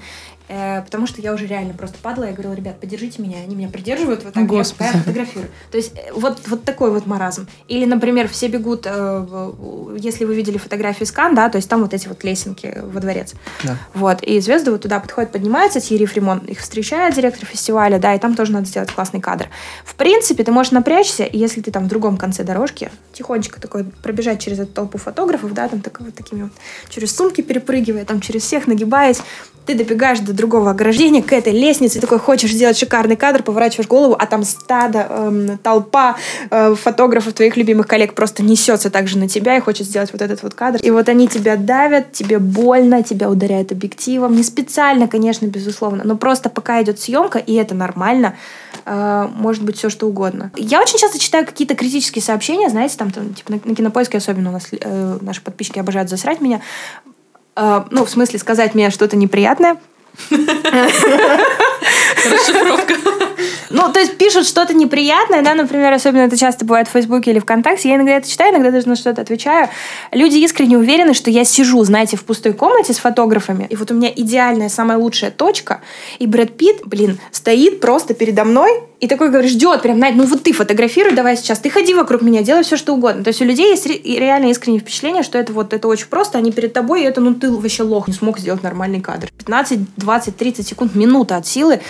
[0.49, 2.25] Э, потому что я уже реально просто падала.
[2.25, 3.39] Я говорила, ребят, поддержите меня.
[3.39, 4.89] Они меня придерживают, вот так Господи.
[4.93, 5.49] я фотографирую.
[5.71, 7.47] То есть э, вот, вот такой вот маразм.
[7.69, 9.53] Или, например, все бегут, э,
[9.99, 13.35] если вы видели фотографию Скан, да, то есть там вот эти вот лесенки во дворец.
[13.63, 13.77] Да.
[13.95, 14.23] Вот.
[14.23, 18.35] И звезды вот туда подходят, поднимаются, Тьерри Фримон их встречает, директор фестиваля, да, и там
[18.35, 19.49] тоже надо сделать классный кадр.
[19.85, 23.85] В принципе, ты можешь напрячься, и если ты там в другом конце дорожки, тихонечко такой
[23.85, 26.53] пробежать через эту толпу фотографов, да, там так, вот такими вот,
[26.89, 29.21] через сумки перепрыгивая, там через всех нагибаясь,
[29.69, 34.17] ты добегаешь до другого ограждения, к этой лестнице, такой хочешь сделать шикарный кадр, поворачиваешь голову,
[34.19, 36.17] а там стадо, эм, толпа
[36.51, 40.43] э, фотографов твоих любимых коллег просто несется также на тебя и хочет сделать вот этот
[40.43, 40.81] вот кадр.
[40.83, 44.35] И вот они тебя давят, тебе больно, тебя ударяют объективом.
[44.37, 48.37] Не специально, конечно, безусловно, но просто пока идет съемка, и это нормально,
[48.87, 50.51] э, может быть все что угодно.
[50.57, 54.49] Я очень часто читаю какие-то критические сообщения, знаете, там, там типа на, на кинопоиске особенно
[54.49, 56.63] у нас э, наши подписчики обожают засрать меня.
[57.59, 59.77] Э, ну, в смысле, сказать мне что-то неприятное.
[62.31, 62.95] Расшифровка.
[63.71, 67.39] Ну, то есть пишут что-то неприятное, да, например, особенно это часто бывает в Фейсбуке или
[67.39, 67.91] ВКонтакте.
[67.91, 69.69] Я иногда это читаю, иногда даже на что-то отвечаю.
[70.13, 73.95] Люди искренне уверены, что я сижу, знаете, в пустой комнате с фотографами, и вот у
[73.95, 75.83] меня идеальная, самая лучшая точка,
[76.19, 80.25] и Брэд Питт, блин, стоит просто передо мной, и такой говорит, ждет, прям, Надь, ну
[80.25, 83.23] вот ты фотографируй давай сейчас, ты ходи вокруг меня, делай все, что угодно.
[83.23, 86.51] То есть у людей есть реально искреннее впечатление, что это вот, это очень просто, они
[86.51, 89.31] перед тобой, и это, ну ты вообще лох, не смог сделать нормальный кадр.
[89.39, 91.81] 15, 20, 30 секунд, минута от силы,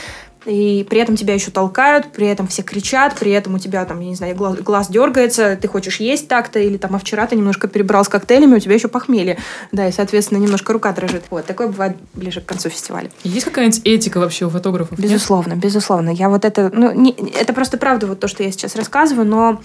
[0.45, 4.01] и при этом тебя еще толкают, при этом все кричат, при этом у тебя там,
[4.01, 7.37] я не знаю, глаз, глаз дергается, ты хочешь есть так-то, или там, а вчера ты
[7.37, 9.39] немножко перебрал с коктейлями, у тебя еще похмелье.
[9.73, 11.25] Да, и, соответственно, немножко рука дрожит.
[11.31, 13.11] Вот, такое бывает ближе к концу фестиваля.
[13.25, 14.99] Есть какая-нибудь этика вообще у фотографов?
[14.99, 15.63] Безусловно, нет?
[15.63, 16.11] безусловно.
[16.11, 19.61] Я вот это, ну, не, это просто правда вот то, что я сейчас рассказываю, но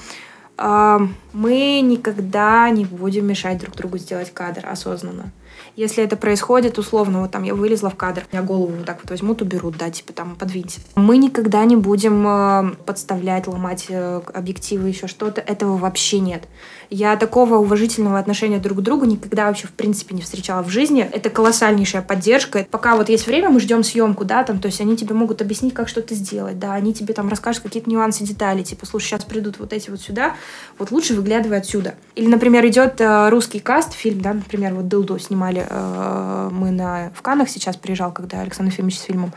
[0.57, 0.99] э,
[1.33, 5.31] мы никогда не будем мешать друг другу сделать кадр осознанно.
[5.75, 9.09] Если это происходит, условно, вот там я вылезла в кадр, меня голову вот так вот
[9.09, 10.81] возьмут, уберут, да, типа там подвиньте.
[10.95, 15.41] Мы никогда не будем э, подставлять, ломать э, объективы, еще что-то.
[15.41, 16.47] Этого вообще нет.
[16.95, 21.01] Я такого уважительного отношения друг к другу никогда вообще в принципе не встречала в жизни.
[21.01, 22.67] Это колоссальнейшая поддержка.
[22.69, 25.73] Пока вот есть время, мы ждем съемку, да, там, то есть они тебе могут объяснить,
[25.73, 29.57] как что-то сделать, да, они тебе там расскажут какие-то нюансы, детали, типа, слушай, сейчас придут
[29.57, 30.35] вот эти вот сюда,
[30.77, 31.95] вот лучше выглядывай отсюда.
[32.13, 37.11] Или, например, идет э, русский каст, фильм, да, например, вот «Дылду» снимали э, мы на,
[37.15, 39.33] в Канах сейчас приезжал, когда Александр Ефимович с фильмом,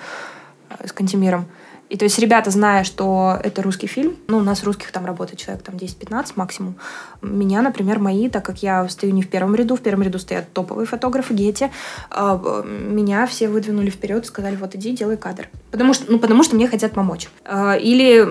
[0.68, 1.46] э, с Кантемиром.
[1.88, 5.38] И то есть ребята, зная, что это русский фильм, ну, у нас русских там работает
[5.38, 6.74] человек там 10-15 максимум,
[7.22, 10.52] меня, например, мои, так как я стою не в первом ряду, в первом ряду стоят
[10.52, 11.70] топовые фотографы, Гети,
[12.10, 15.48] э, меня все выдвинули вперед и сказали, вот иди, делай кадр.
[15.70, 17.28] Потому что, ну, потому что мне хотят помочь.
[17.44, 18.22] Э, или,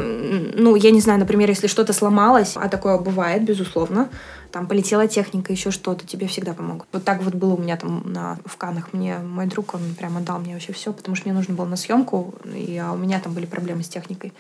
[0.56, 4.10] ну, я не знаю, например, если что-то сломалось, а такое бывает, безусловно,
[4.52, 6.88] там полетела техника, еще что-то, тебе всегда помогут.
[6.92, 8.94] Вот так вот было у меня там на, в Канах.
[8.94, 11.76] Мне мой друг, он прямо дал мне вообще все, потому что мне нужно было на
[11.76, 14.34] съемку, и а у меня там были проблемы с техникой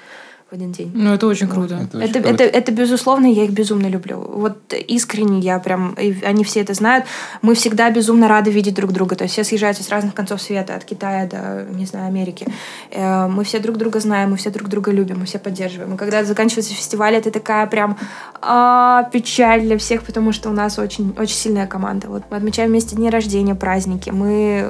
[0.49, 0.91] в один день.
[0.93, 1.87] Ну, это очень круто.
[1.93, 4.19] Это, это, это, это, безусловно, я их безумно люблю.
[4.19, 7.05] Вот искренне я прям, и они все это знают.
[7.41, 9.15] Мы всегда безумно рады видеть друг друга.
[9.15, 12.45] То есть все съезжаются с разных концов света, от Китая до, не знаю, Америки.
[12.91, 15.95] Э, мы все друг друга знаем, мы все друг друга любим, мы все поддерживаем.
[15.95, 17.97] И когда заканчивается фестиваль, это такая прям
[18.41, 22.07] а, печаль для всех, потому что у нас очень, очень сильная команда.
[22.07, 24.11] Вот мы отмечаем вместе дни рождения, праздники.
[24.11, 24.69] Мы,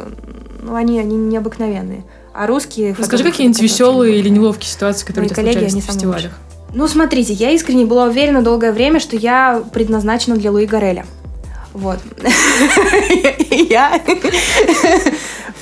[0.61, 2.05] ну, они, они необыкновенные.
[2.37, 2.93] А русские...
[2.99, 6.31] Расскажи какие-нибудь веселые или неловкие ситуации, которые Мои у тебя коллеги, случались на фестивалях.
[6.73, 11.05] Ну, смотрите, я искренне была уверена долгое время, что я предназначена для Луи Гореля.
[11.71, 11.99] Вот.
[13.69, 14.01] Я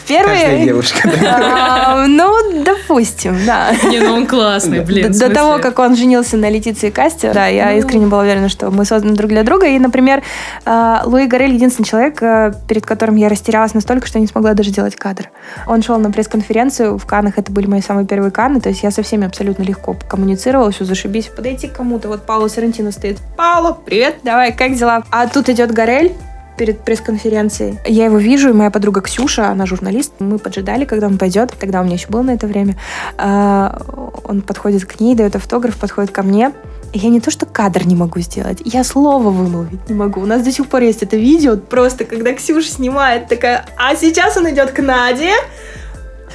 [0.08, 0.40] первые...
[0.40, 1.10] Каждая девушка.
[1.28, 3.72] А, Ну, допустим, да.
[3.90, 5.12] Не, ну он классный, блин.
[5.12, 7.80] До того, как он женился на Летиции Касте, да, я Ну.
[7.80, 9.68] искренне была уверена, что мы созданы друг для друга.
[9.68, 10.24] И, например,
[10.66, 14.72] э, Луи Горель единственный человек, э, перед которым я растерялась настолько, что не смогла даже
[14.72, 15.30] делать кадр.
[15.68, 18.92] Он шел на пресс-конференцию в Каннах, это были мои самые первые Канны, то есть я
[18.92, 22.08] со всеми абсолютно легко коммуницировала, все зашибись, подойти к кому-то.
[22.08, 23.18] Вот Пауло Сарантино стоит.
[23.38, 25.04] Пауло, привет, давай, как дела?
[25.12, 26.14] А тут идет Горель,
[26.58, 27.80] перед пресс-конференцией.
[27.86, 31.82] Я его вижу, и моя подруга Ксюша, она журналист, мы поджидали, когда он пойдет, тогда
[31.82, 32.76] у меня еще было на это время.
[33.18, 33.82] А,
[34.24, 36.52] Он подходит к ней, дает автограф, подходит ко мне.
[36.94, 40.22] Я не то, что кадр не могу сделать, я слово вымолвить не могу.
[40.22, 44.38] У нас до сих пор есть это видео, просто когда Ксюша снимает, такая, а сейчас
[44.38, 45.32] он идет к Наде,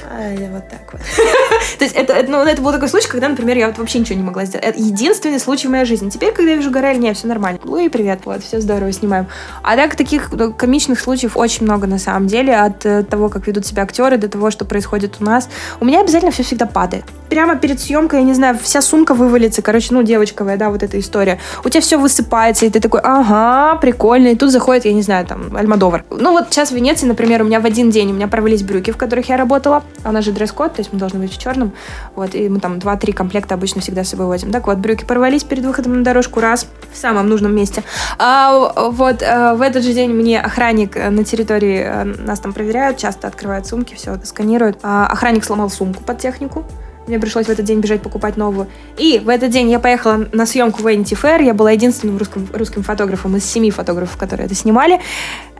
[0.09, 1.01] вот так вот.
[1.77, 4.17] То есть это, это, ну, это был такой случай, когда, например, я вот вообще ничего
[4.17, 4.65] не могла сделать.
[4.65, 6.09] Это единственный случай в моей жизни.
[6.09, 7.59] Теперь, когда я вижу Горель, не, все нормально.
[7.63, 9.27] Луи, привет, вот, все здорово, снимаем.
[9.61, 12.55] А так, таких ну, комичных случаев очень много на самом деле.
[12.55, 15.47] От э, того, как ведут себя актеры, до того, что происходит у нас.
[15.79, 17.05] У меня обязательно все всегда падает.
[17.29, 19.61] Прямо перед съемкой, я не знаю, вся сумка вывалится.
[19.61, 21.39] Короче, ну, девочковая, да, вот эта история.
[21.63, 24.29] У тебя все высыпается, и ты такой, ага, прикольно.
[24.29, 26.03] И тут заходит, я не знаю, там, Альмадовар.
[26.09, 28.91] Ну, вот сейчас в Венеции, например, у меня в один день у меня порвались брюки,
[28.91, 29.83] в которых я работала.
[30.03, 31.73] А нас же дресс-код, то есть мы должны быть в черном.
[32.15, 34.51] Вот, и мы там 2-3 комплекта обычно всегда с собой возим.
[34.51, 37.83] Так вот, брюки порвались перед выходом на дорожку раз в самом нужном месте.
[38.17, 42.53] А вот э, в этот же день мне охранник э, на территории э, нас там
[42.53, 44.79] проверяют, часто открывают сумки, все сканируют.
[44.83, 46.65] А охранник сломал сумку под технику.
[47.09, 48.67] Мне пришлось в этот день бежать покупать новую.
[48.97, 51.43] И в этот день я поехала на съемку Vanity Fair.
[51.43, 55.01] Я была единственным русским, русским фотографом из семи фотографов, которые это снимали.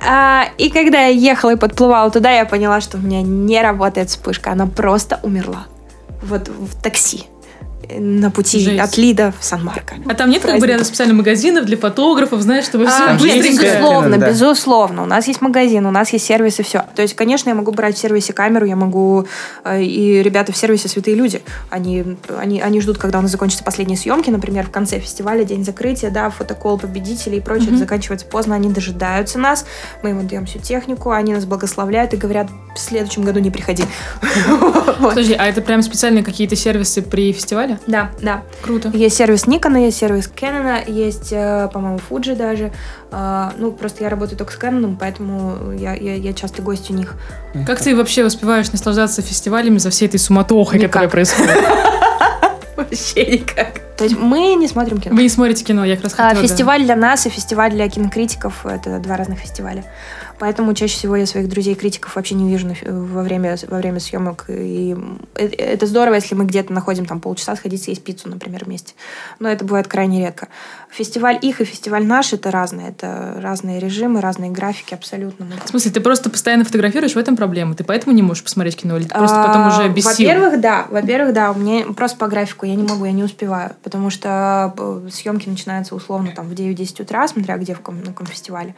[0.07, 4.09] А, и когда я ехала и подплывала туда, я поняла, что у меня не работает
[4.09, 4.51] вспышка.
[4.51, 5.65] Она просто умерла.
[6.21, 7.23] Вот в такси.
[7.97, 8.79] На пути Жесть.
[8.79, 9.95] от Лида в Сан-Марко.
[10.07, 10.69] А там нет как бы Праздник.
[10.69, 13.63] рядом специальных магазинов для фотографов, знаешь, чтобы все А, Там нет, есть быстренько...
[13.77, 14.29] безусловно, да.
[14.29, 15.03] безусловно.
[15.03, 16.83] У нас есть магазин, у нас есть сервис и все.
[16.95, 19.25] То есть, конечно, я могу брать в сервисе камеру, я могу...
[19.63, 21.41] э, И ребята в сервисе святые люди.
[21.69, 25.65] Они, они, они ждут, когда у нас закончатся последние съемки, например, в конце фестиваля, день
[25.65, 27.69] закрытия, да, фотокол победителей и прочее.
[27.69, 29.65] Это заканчивается поздно, они дожидаются нас,
[30.03, 33.83] мы им отдаем всю технику, они нас благословляют и говорят, в следующем году не приходи.
[35.01, 37.78] Подожди, а это прям специальные какие-то сервисы при фестивале?
[37.87, 38.43] Да, да.
[38.61, 38.89] Круто.
[38.93, 42.71] Есть сервис Никона, есть сервис Canon, есть, э, по-моему, Fuji даже.
[43.11, 46.93] А, Ну, просто я работаю только с Canon, поэтому я, я, я часто гость у
[46.93, 47.15] них.
[47.65, 50.91] Как ты вообще успеваешь наслаждаться фестивалями за всей этой суматохой, Никак.
[50.91, 51.57] которая происходит?
[52.75, 53.81] Вообще никак.
[53.97, 55.13] То есть мы не смотрим кино.
[55.13, 56.41] Вы не смотрите кино, я как раз А, хотела...
[56.41, 56.47] да.
[56.47, 59.83] фестиваль для нас и фестиваль для кинокритиков— это два разных фестиваля.
[60.39, 64.45] Поэтому чаще всего я своих друзей-критиков вообще не вижу во время, во время съемок.
[64.47, 64.95] И
[65.35, 68.93] э- это здорово, если мы где-то находим там полчаса сходить съесть пиццу, например, вместе.
[69.39, 70.47] Но это бывает крайне редко.
[70.89, 72.89] Фестиваль их и фестиваль наш— это разные.
[72.89, 75.45] Это разные режимы, разные графики абсолютно.
[75.63, 77.75] В смысле, ты просто постоянно фотографируешь, в этом проблема.
[77.75, 80.03] Ты поэтому не можешь посмотреть кино, или ты просто А, потом уже без?
[80.03, 80.87] Во-первых, да.
[80.89, 81.51] Во-первых, да.
[81.51, 83.75] У меня просто по графику я не могу, я не успеваю.
[83.83, 88.07] Потому что э, съемки начинаются условно там в 9-10 утра, смотря где в каком, на
[88.07, 88.73] каком фестивале.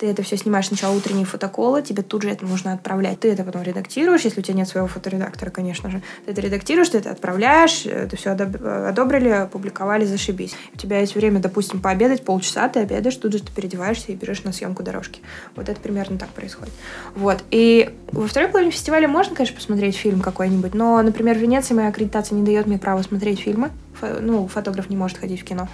[0.00, 3.20] Ты это все снимаешь сначала утренние фотоколы, тебе тут же это нужно отправлять.
[3.20, 6.00] Ты это потом редактируешь, если у тебя нет своего фоторедактора, конечно же.
[6.24, 10.54] Ты это редактируешь, ты это отправляешь, э, это все одобрили, опубликовали, зашибись.
[10.72, 14.44] У тебя есть время, допустим, пообедать полчаса, ты обедаешь, тут же ты переодеваешься и бежишь
[14.44, 15.20] на съемку дорожки.
[15.56, 16.72] Вот это примерно так происходит.
[17.16, 17.42] Вот.
[17.50, 21.88] И во второй половине фестиваля можно, конечно, посмотреть фильм какой-нибудь, но, например, в Венеции моя
[21.88, 23.70] аккредитация не дает мне права смотреть фильмы.
[24.00, 25.68] Фо- Ну, фотограф не может ходить в кино,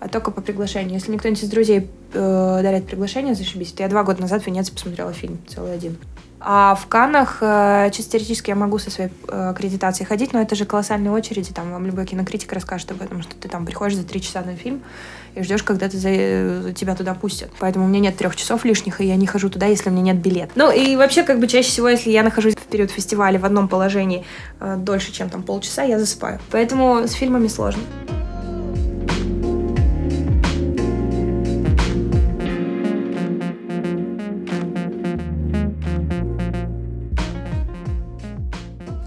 [0.00, 0.94] а только по приглашению.
[0.94, 3.74] Если мне кто-нибудь из друзей э, дарит приглашение, зашибись.
[3.78, 5.96] Я два года назад в Венеции посмотрела фильм целый один.
[6.48, 10.54] А в Каннах э, чисто теоретически я могу со своей э, аккредитацией ходить, но это
[10.54, 14.04] же колоссальные очереди, там вам любой кинокритик расскажет об этом, что ты там приходишь за
[14.04, 14.80] три часа на фильм
[15.34, 17.50] и ждешь, когда ты за, э, тебя туда пустят.
[17.58, 20.12] Поэтому у меня нет трех часов лишних, и я не хожу туда, если у меня
[20.12, 20.52] нет билета.
[20.54, 23.66] Ну и вообще, как бы чаще всего, если я нахожусь в период фестиваля в одном
[23.66, 24.24] положении
[24.60, 26.38] э, дольше, чем там полчаса, я засыпаю.
[26.52, 27.82] Поэтому с фильмами сложно.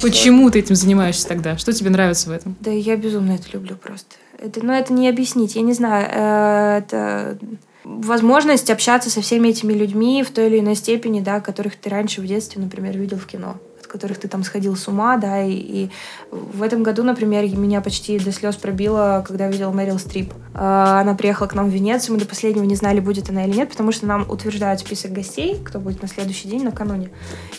[0.02, 1.58] Почему ты этим занимаешься тогда?
[1.58, 2.56] Что тебе нравится в этом?
[2.60, 4.16] Да я безумно это люблю просто.
[4.38, 5.56] Это, ну, это не объяснить.
[5.56, 6.08] Я не знаю.
[6.10, 7.38] э, Это
[7.84, 12.22] возможность общаться со всеми этими людьми в той или иной степени, да, которых ты раньше
[12.22, 13.58] в детстве, например, видел в кино
[13.90, 15.92] которых ты там сходил с ума, да, и, и
[16.32, 20.34] в этом году, например, меня почти до слез пробило, когда видела Мэрил Стрип.
[20.54, 23.56] А, Она приехала к нам в Венецию, мы до последнего не знали, будет она или
[23.56, 27.10] нет, потому что нам утверждают список гостей, кто будет на следующий день накануне.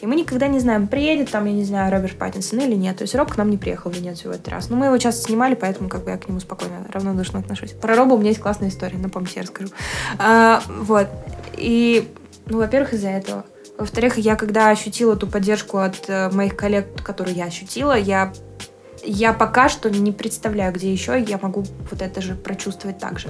[0.01, 2.97] И мы никогда не знаем, приедет там, я не знаю, Роберт Паттинсон или нет.
[2.97, 4.71] То есть Роб к нам не приехал в Венецию в этот раз.
[4.71, 7.73] Но мы его часто снимали, поэтому как бы я к нему спокойно, равнодушно отношусь.
[7.73, 9.71] Про Роба у меня есть классная история, напомните, я расскажу.
[10.19, 11.09] А, вот.
[11.57, 12.09] И,
[12.47, 13.45] ну, во-первых, из-за этого.
[13.81, 18.31] Во-вторых, я когда ощутила ту поддержку от э, моих коллег, которую я ощутила, я
[19.03, 23.29] я пока что не представляю, где еще я могу вот это же прочувствовать так же.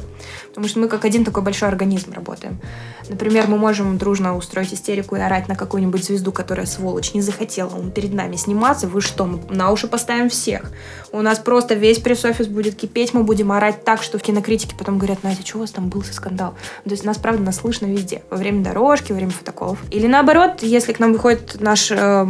[0.49, 2.61] Потому что мы как один такой большой организм работаем.
[3.09, 7.75] Например, мы можем дружно устроить истерику и орать на какую-нибудь звезду, которая сволочь не захотела
[7.75, 8.87] он перед нами сниматься.
[8.87, 10.71] Вы что, мы на уши поставим всех.
[11.13, 14.99] У нас просто весь пресс-офис будет кипеть, мы будем орать так, что в кинокритике потом
[14.99, 16.55] говорят, Настя, что у вас там был за скандал?
[16.85, 18.23] То есть нас, правда, нас слышно везде.
[18.31, 19.79] Во время дорожки, во время фотоколов.
[19.91, 22.27] Или наоборот, если к нам выходит наш э,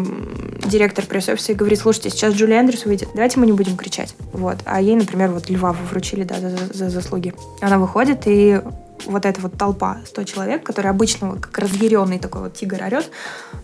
[0.65, 4.15] директор пресс-офиса и говорит, слушайте, сейчас Джули Эндрюс выйдет, давайте мы не будем кричать.
[4.33, 4.59] Вот.
[4.65, 7.35] А ей, например, вот льва вручили, да, за, за заслуги.
[7.61, 8.61] Она выходит, и
[9.07, 13.11] вот эта вот толпа, 100 человек, который обычно вот как разъяренный такой вот тигр орет,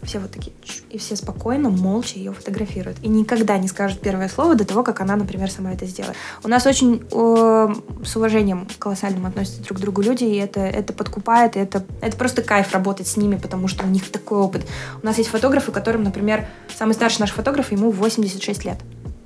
[0.02, 0.52] все вот такие,
[0.90, 2.98] и все спокойно, молча ее фотографируют.
[3.02, 6.16] И никогда не скажут первое слово до того, как она, например, сама это сделает.
[6.42, 7.74] У нас очень э,
[8.05, 12.16] с уважением колоссальным относятся друг к другу люди, и это, это подкупает, и это, это
[12.16, 14.66] просто кайф работать с ними, потому что у них такой опыт.
[15.02, 18.79] У нас есть фотографы, которым, например, самый старший наш фотограф, ему 86 лет.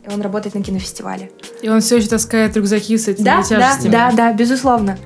[0.09, 1.31] И он работает на кинофестивале.
[1.63, 3.93] И он все еще таскает рюкзаки с этими да, тяжестями.
[3.93, 4.99] Да, да, да, безусловно.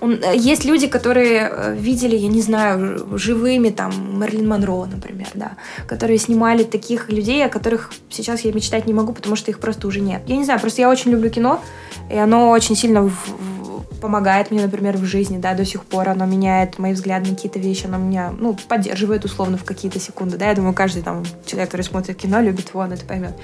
[0.00, 5.52] Э, есть люди, которые э, видели, я не знаю, живыми, там, Мерлин Монро, например, да,
[5.86, 9.86] которые снимали таких людей, о которых сейчас я мечтать не могу, потому что их просто
[9.86, 10.22] уже нет.
[10.26, 11.60] Я не знаю, просто я очень люблю кино,
[12.10, 16.08] и оно очень сильно в, в, помогает мне, например, в жизни, да, до сих пор.
[16.08, 20.36] Оно меняет мои взгляды на какие-то вещи, оно меня, ну, поддерживает условно в какие-то секунды,
[20.36, 20.48] да.
[20.48, 23.34] Я думаю, каждый там человек, который смотрит кино, любит его, он это поймет.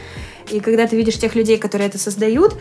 [0.51, 2.57] И когда ты видишь тех людей, которые это создают,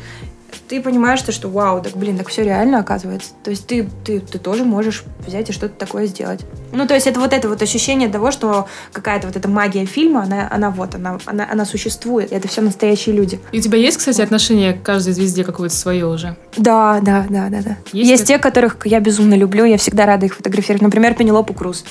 [0.68, 3.32] ты понимаешь, что, что вау, так, блин, так все реально оказывается.
[3.44, 6.42] То есть ты, ты, ты тоже можешь взять и что-то такое сделать.
[6.72, 10.24] Ну, то есть это вот это вот ощущение того, что какая-то вот эта магия фильма,
[10.24, 12.32] она, она вот, она, она, она существует.
[12.32, 13.40] И это все настоящие люди.
[13.52, 16.36] И у тебя есть, кстати, отношение к каждой звезде какое-то свое уже?
[16.58, 17.78] Да, да, да, да, да.
[17.92, 20.82] Есть, есть те, которых я безумно люблю, я всегда рада их фотографировать.
[20.82, 21.84] Например, Пенелопу Круз.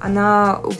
[0.00, 0.76] Она, уф,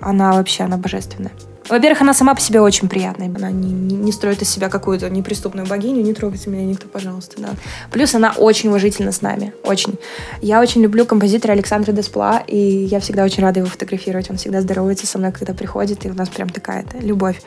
[0.00, 1.32] она вообще, она божественная.
[1.68, 3.30] Во-первых, она сама по себе очень приятная.
[3.34, 6.02] Она не, не, не строит из себя какую-то неприступную богиню.
[6.02, 7.40] Не трогайте меня никто, пожалуйста.
[7.40, 7.50] Да.
[7.90, 9.52] Плюс она очень уважительна с нами.
[9.64, 9.98] Очень.
[10.40, 14.30] Я очень люблю композитора Александра Деспла, и я всегда очень рада его фотографировать.
[14.30, 17.40] Он всегда здоровается со мной, когда приходит, и у нас прям такая любовь.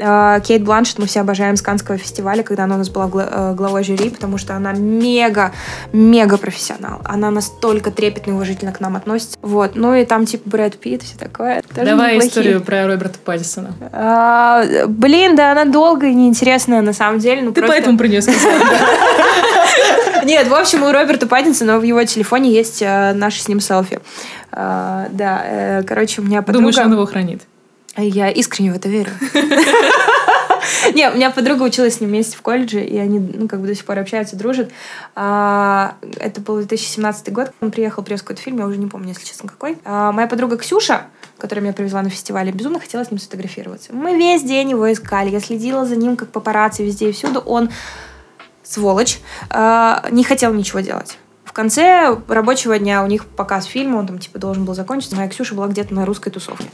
[0.00, 3.54] А, Кейт Бланшет мы все обожаем с Канского фестиваля, когда она у нас была э,
[3.54, 5.52] главой жюри, потому что она мега,
[5.92, 7.00] мега профессионал.
[7.04, 9.38] Она настолько трепетно и уважительно к нам относится.
[9.42, 9.72] Вот.
[9.74, 11.62] Ну и там типа Брэд Питт, все такое.
[11.62, 12.28] Тоже Давай неплохие.
[12.28, 13.53] историю про Роберта Паттисона.
[13.92, 17.42] А, блин, да она долгая и неинтересная на самом деле.
[17.42, 17.76] Ну, Ты просто...
[17.76, 18.26] поэтому принес
[20.24, 24.00] Нет, в общем, у Роберта Паттинсона в его телефоне есть э, наши с ним селфи.
[24.52, 26.70] А, да, э, короче, у меня подруга...
[26.70, 27.42] Думаешь, он его хранит?
[27.96, 29.10] Я искренне в это верю.
[30.94, 33.66] Не, у меня подруга училась с ним вместе в колледже, и они, ну, как бы
[33.66, 34.70] до сих пор общаются, дружат.
[35.14, 37.52] А, это был 2017 год.
[37.60, 39.78] Он приехал, привез какой-то фильм, я уже не помню, если честно, какой.
[39.84, 41.06] А, моя подруга Ксюша,
[41.38, 43.92] которая меня привезла на фестивале, безумно хотела с ним сфотографироваться.
[43.92, 45.30] Мы весь день его искали.
[45.30, 47.40] Я следила за ним, как папарацци везде и всюду.
[47.40, 47.70] Он
[48.62, 51.18] сволочь, а, не хотел ничего делать
[51.54, 55.16] конце рабочего дня у них показ фильма, он там типа должен был закончиться.
[55.16, 56.66] Моя Ксюша была где-то на русской тусовке.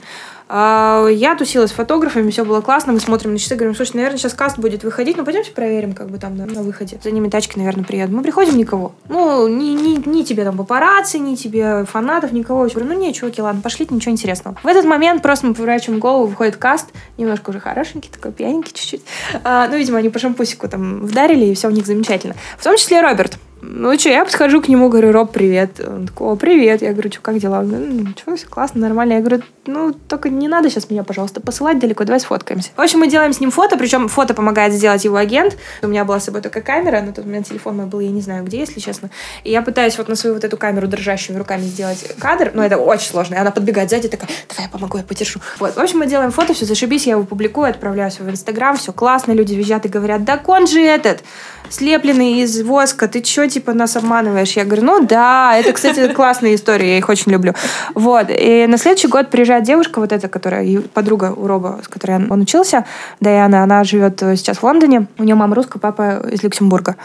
[0.48, 2.92] А, я тусила с фотографами, все было классно.
[2.92, 6.10] Мы смотрим на часы, говорим, слушай, наверное, сейчас каст будет выходить, ну пойдемте проверим, как
[6.10, 6.98] бы там да, на выходе.
[7.04, 8.16] За ними тачки, наверное, приедут.
[8.16, 8.92] Мы приходим, никого.
[9.08, 12.64] Ну, ни, ни, ни тебе там папарацци, ни тебе фанатов, никого.
[12.66, 14.56] Я говорю, ну не, чуваки, ладно, пошлите, ничего интересного.
[14.62, 19.02] В этот момент просто мы поворачиваем голову, выходит каст, немножко уже хорошенький, такой пьяненький чуть-чуть.
[19.44, 22.34] А, ну, видимо, они по шампусику там вдарили, и все у них замечательно.
[22.58, 23.38] В том числе Роберт.
[23.62, 25.80] Ну что, я подхожу к нему, говорю, Роб, привет.
[25.86, 26.80] Он такой, о, привет.
[26.80, 27.60] Я говорю, что, как дела?
[27.60, 29.14] Ну, что, все классно, нормально.
[29.14, 32.70] Я говорю, ну, только не надо сейчас меня, пожалуйста, посылать далеко, давай сфоткаемся.
[32.74, 35.58] В общем, мы делаем с ним фото, причем фото помогает сделать его агент.
[35.82, 38.22] У меня была с собой только камера, на тот момент телефон мой был, я не
[38.22, 39.10] знаю где, если честно.
[39.44, 42.78] И я пытаюсь вот на свою вот эту камеру дрожащими руками сделать кадр, но это
[42.78, 43.34] очень сложно.
[43.34, 45.40] И она подбегает сзади, такая, давай я помогу, я подержу.
[45.58, 48.92] Вот, в общем, мы делаем фото, все, зашибись, я его публикую, отправляю в Инстаграм, все
[48.92, 51.22] классно, люди визжат и говорят, да он же этот,
[51.68, 54.52] слепленный из воска, ты что, типа, нас обманываешь?
[54.52, 57.54] Я говорю, ну да, это, кстати, классная история, я их очень люблю.
[57.94, 62.26] Вот, и на следующий год приезжает девушка, вот эта, которая, подруга у Роба, с которой
[62.28, 62.84] он учился,
[63.20, 66.96] Даяна, она живет сейчас в Лондоне, у нее мама русская, папа из Люксембурга.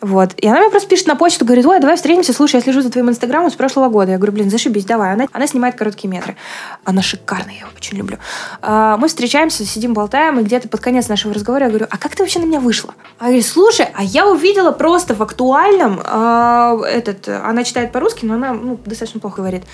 [0.00, 0.32] Вот.
[0.36, 2.90] И она мне просто пишет на почту, говорит, ой, давай встретимся, слушай, я слежу за
[2.90, 4.12] твоим инстаграмом с прошлого года.
[4.12, 5.12] Я говорю, блин, зашибись, давай.
[5.12, 6.36] Она, она снимает короткие метры.
[6.84, 8.18] Она шикарная, я ее очень люблю.
[8.62, 12.16] А, мы встречаемся, сидим, болтаем, и где-то под конец нашего разговора я говорю, а как
[12.16, 12.94] ты вообще на меня вышла?
[13.18, 18.34] А говорит, слушай, а я увидела просто в актуальном, а, этот, она читает по-русски, но
[18.34, 19.64] она ну, достаточно плохо говорит.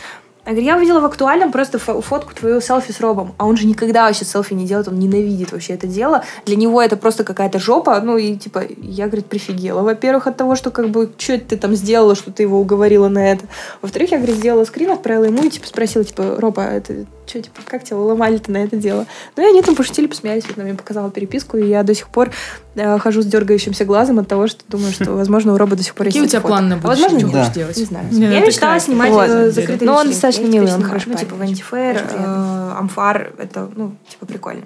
[0.46, 3.34] Я говорю, я увидела в актуальном просто фотку твою селфи с Робом.
[3.36, 6.22] А он же никогда вообще селфи не делает, он ненавидит вообще это дело.
[6.44, 8.00] Для него это просто какая-то жопа.
[8.00, 9.82] Ну и типа, я, говорит, прифигела.
[9.82, 13.32] Во-первых, от того, что как бы, что ты там сделала, что ты его уговорила на
[13.32, 13.46] это.
[13.82, 17.60] Во-вторых, я, говорит, сделала скрин, отправила ему и типа спросила, типа, Роба, это что, типа,
[17.66, 19.06] как тебя уломали-то на это дело?
[19.36, 22.08] Ну, и они там пошутили, посмеялись, вот она мне показала переписку, и я до сих
[22.08, 22.30] пор
[22.76, 25.94] э, хожу с дергающимся глазом от того, что думаю, что, возможно, у Роба до сих
[25.94, 26.52] пор Какие у есть тебя фото.
[26.54, 27.76] планы на А возможно, Что будешь делать?
[27.76, 28.06] Не знаю.
[28.12, 29.28] Мне я это мечтала снимать Вот.
[29.28, 30.00] э, закрытые Ну, вечеринки.
[30.00, 32.72] он достаточно Я милый, он хороший Ну, типа, приятно.
[32.74, 34.62] э, Амфар, это, ну, типа, прикольно.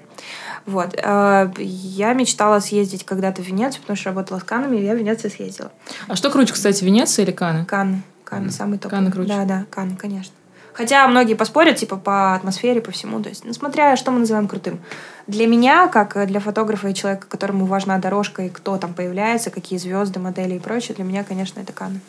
[0.65, 0.93] Вот.
[0.95, 4.97] э, Я мечтала съездить когда-то в Венецию, потому что работала с Канами, и я в
[4.97, 5.71] Венецию съездила.
[6.07, 7.65] А что круче, кстати, Венеция или Каны?
[7.65, 8.03] Канны.
[8.23, 8.91] Канны самый топ.
[8.91, 9.29] Канны круче.
[9.29, 10.33] Да, да, Канны, конечно.
[10.73, 13.21] Хотя многие поспорят, типа, по атмосфере, по всему.
[13.21, 14.79] То есть, ну, смотря, что мы называем крутым.
[15.27, 19.77] Для меня, как для фотографа и человека, которому важна дорожка, и кто там появляется, какие
[19.79, 21.99] звезды, модели и прочее, для меня, конечно, это Канны.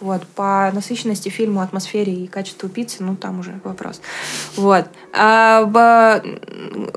[0.00, 0.26] Вот.
[0.26, 4.00] По насыщенности фильму, атмосфере и качеству пиццы, ну, там уже вопрос.
[4.56, 4.86] Вот.
[5.12, 6.22] А, б-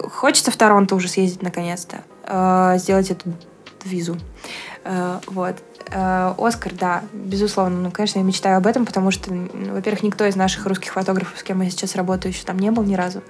[0.09, 1.97] Хочется в Торонто уже съездить наконец-то.
[2.23, 3.33] А, Сделать эту
[3.85, 4.17] визу.
[4.91, 5.55] А, Вот.
[5.91, 7.79] А, Оскар, да, безусловно.
[7.79, 11.37] Ну, конечно, я мечтаю об этом, потому что, м, во-первых, никто из наших русских фотографов,
[11.37, 13.21] с кем я сейчас работаю, еще там не был ни разу.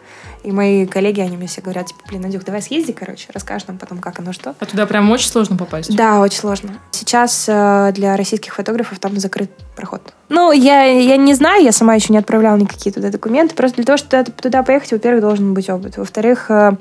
[0.44, 3.78] И мои коллеги, они мне все говорят, типа, блин, Надюх, давай съезди, короче, расскажешь нам
[3.78, 4.56] потом, как оно, что.
[4.60, 5.96] А туда прям очень сложно попасть.
[5.96, 6.80] Да, очень сложно.
[6.92, 10.14] Сейчас э, для российских фотографов там закрыт проход.
[10.30, 13.56] Ну, я, я не знаю, я сама еще не отправляла никакие туда документы.
[13.56, 15.98] Просто для того, чтобы туда, туда поехать, во-первых, должен быть опыт.
[15.98, 16.74] Во-вторых, э,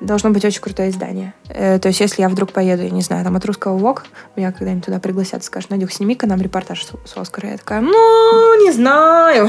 [0.00, 1.34] должно быть очень крутое издание.
[1.48, 4.04] Э, то есть, если я вдруг поеду, я не знаю, там от русского ВОК,
[4.36, 7.50] меня когда-нибудь туда пригласят, скажут, Надюх, сними-ка нам репортаж с, с Оскара.
[7.50, 9.48] Я такая, ну, не знаю.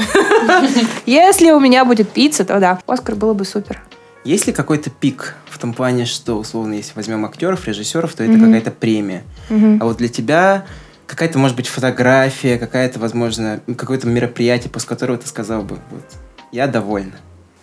[1.06, 2.78] Если у меня будет пицца, то да.
[2.86, 3.82] Оскар было бы супер.
[4.24, 8.38] Есть ли какой-то пик в том плане, что, условно, если возьмем актеров, режиссеров, то это
[8.38, 9.24] какая-то премия.
[9.50, 10.64] А вот для тебя
[11.06, 16.04] какая-то, может быть, фотография, какая-то, возможно, какое-то мероприятие, после которого ты сказал бы, вот,
[16.52, 17.16] я довольна.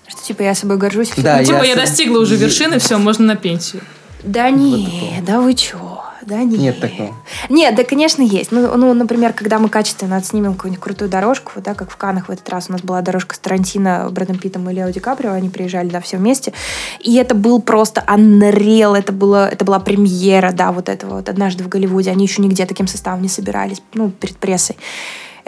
[0.10, 1.12] Что, типа, я собой горжусь.
[1.18, 3.84] Да, Ну, типа, я я достигла уже вершины, все, можно на пенсию.
[4.24, 6.04] Да не, да вы чё?
[6.26, 6.58] Да не.
[6.58, 7.16] Нет такого.
[7.48, 8.52] Нет, да, конечно, есть.
[8.52, 12.28] Ну, ну, например, когда мы качественно отснимем какую-нибудь крутую дорожку, вот, да, как в Канах
[12.28, 15.32] в этот раз у нас была дорожка с Тарантино, Брэдом Питтом и Лео Ди Каприо,
[15.32, 16.54] они приезжали, да, все вместе.
[17.00, 21.64] И это был просто unreal, это, было, это была премьера, да, вот этого вот однажды
[21.64, 22.12] в Голливуде.
[22.12, 24.76] Они еще нигде таким составом не собирались, ну, перед прессой.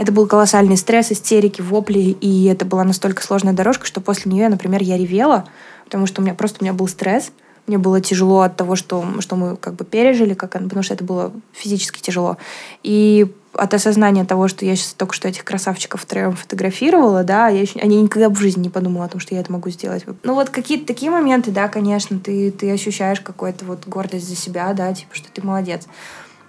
[0.01, 4.49] Это был колоссальный стресс, истерики, вопли, и это была настолько сложная дорожка, что после нее,
[4.49, 5.45] например, я ревела,
[5.85, 7.31] потому что у меня просто у меня был стресс,
[7.67, 11.03] мне было тяжело от того, что, что мы как бы пережили, как, потому что это
[11.03, 12.37] было физически тяжело.
[12.81, 17.61] И от осознания того, что я сейчас только что этих красавчиков втроем фотографировала, да, я
[17.61, 20.05] еще, они никогда в жизни не подумала о том, что я это могу сделать.
[20.23, 24.73] Ну вот какие-то такие моменты, да, конечно, ты, ты ощущаешь какую-то вот гордость за себя,
[24.73, 25.85] да, типа, что ты молодец.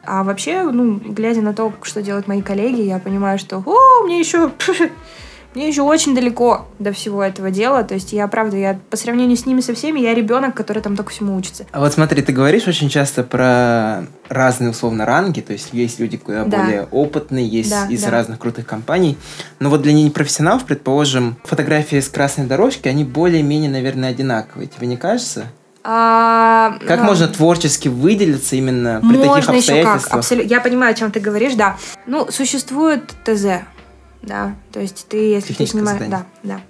[0.05, 4.19] А вообще, ну, глядя на то, что делают мои коллеги, я понимаю, что о, мне
[4.19, 4.51] еще
[5.55, 7.85] мне еще очень далеко до всего этого дела.
[7.85, 10.97] То есть я, правда, я по сравнению с ними со всеми, я ребенок, который там
[10.97, 11.67] только всему учится.
[11.73, 16.17] А вот смотри, ты говоришь очень часто про разные условно ранги, то есть есть люди
[16.17, 16.59] куда Да.
[16.63, 18.11] более опытные, есть Да, из да.
[18.11, 19.19] разных крутых компаний.
[19.61, 24.69] Но вот для непрофессионалов, предположим, фотографии с красной дорожки, они более-менее, наверное, одинаковые.
[24.69, 25.47] Тебе не кажется?
[25.85, 29.57] А, Как ну, можно творчески выделиться именно при таких Можно еще как.
[29.57, 30.15] обстоятельствах?
[30.19, 30.49] Абсолютно.
[30.49, 31.77] Я понимаю, о чем ты говоришь, да.
[32.07, 33.63] Ну, существует ТЗ,
[34.23, 34.55] да.
[34.73, 35.99] То есть ты, если ты снимаешь...
[35.99, 36.25] задание.
[36.43, 36.61] Да, да.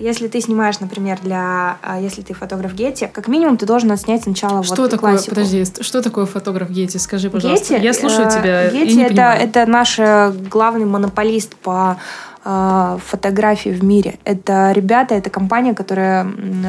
[0.00, 1.76] Если ты снимаешь, например, для...
[1.82, 5.30] а, Если ты фотограф Гетти, как минимум ты должен отснять сначала Что вот такое, классику.
[5.36, 6.98] подожди, что такое фотограф Гетти?
[6.98, 7.74] Скажи, пожалуйста.
[7.74, 9.42] Гетти, Я слушаю э, тебя Гетти это, понимаю.
[9.42, 11.96] это наш э, главный монополист по
[12.44, 14.18] э, фотографии в мире.
[14.24, 16.26] Это ребята, это компания, которая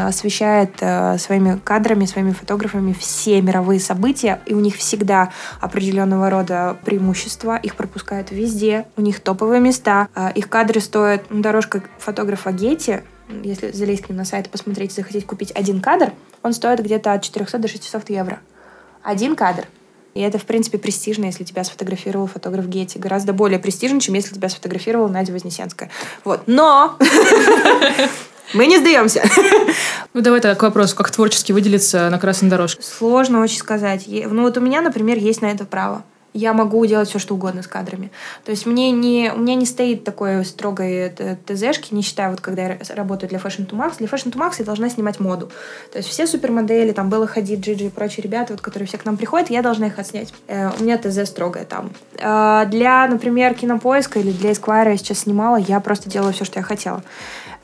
[0.07, 6.77] освещает э, своими кадрами, своими фотографами все мировые события, и у них всегда определенного рода
[6.85, 7.57] преимущества.
[7.57, 12.99] Их пропускают везде, у них топовые места, э, их кадры стоят, ну, дорожка фотографа Гетти,
[13.43, 16.11] если залезть к ним на сайт и посмотреть, захотеть купить один кадр,
[16.43, 18.39] он стоит где-то от 400 до 600 евро.
[19.03, 19.65] Один кадр.
[20.15, 22.97] И это, в принципе, престижно, если тебя сфотографировал фотограф Гетти.
[22.97, 25.89] Гораздо более престижно, чем если тебя сфотографировала Надя Вознесенская.
[26.23, 26.43] Вот.
[26.47, 26.97] Но
[28.53, 29.21] мы не сдаемся.
[30.13, 32.81] Ну, давай тогда к вопросу, как творчески выделиться на красной дорожке.
[32.81, 34.05] Сложно очень сказать.
[34.07, 36.05] Ну вот у меня, например, есть на это право.
[36.35, 38.11] Я могу делать все, что угодно с кадрами.
[38.43, 42.41] То есть мне не, у меня не стоит такой строгой т- ТЗшки, не считая, вот
[42.41, 43.93] когда я работаю для Fashion to Max.
[43.99, 45.49] Для Fashion to Max я должна снимать моду.
[45.93, 49.05] То есть все супермодели, там Белла Хадид, Джиджи и прочие ребята, вот, которые все к
[49.05, 50.33] нам приходят, я должна их отснять.
[50.47, 51.91] Э, у меня ТЗ строгое там.
[52.17, 56.59] Э, для, например, кинопоиска или для Esquire я сейчас снимала, я просто делала все, что
[56.59, 57.01] я хотела.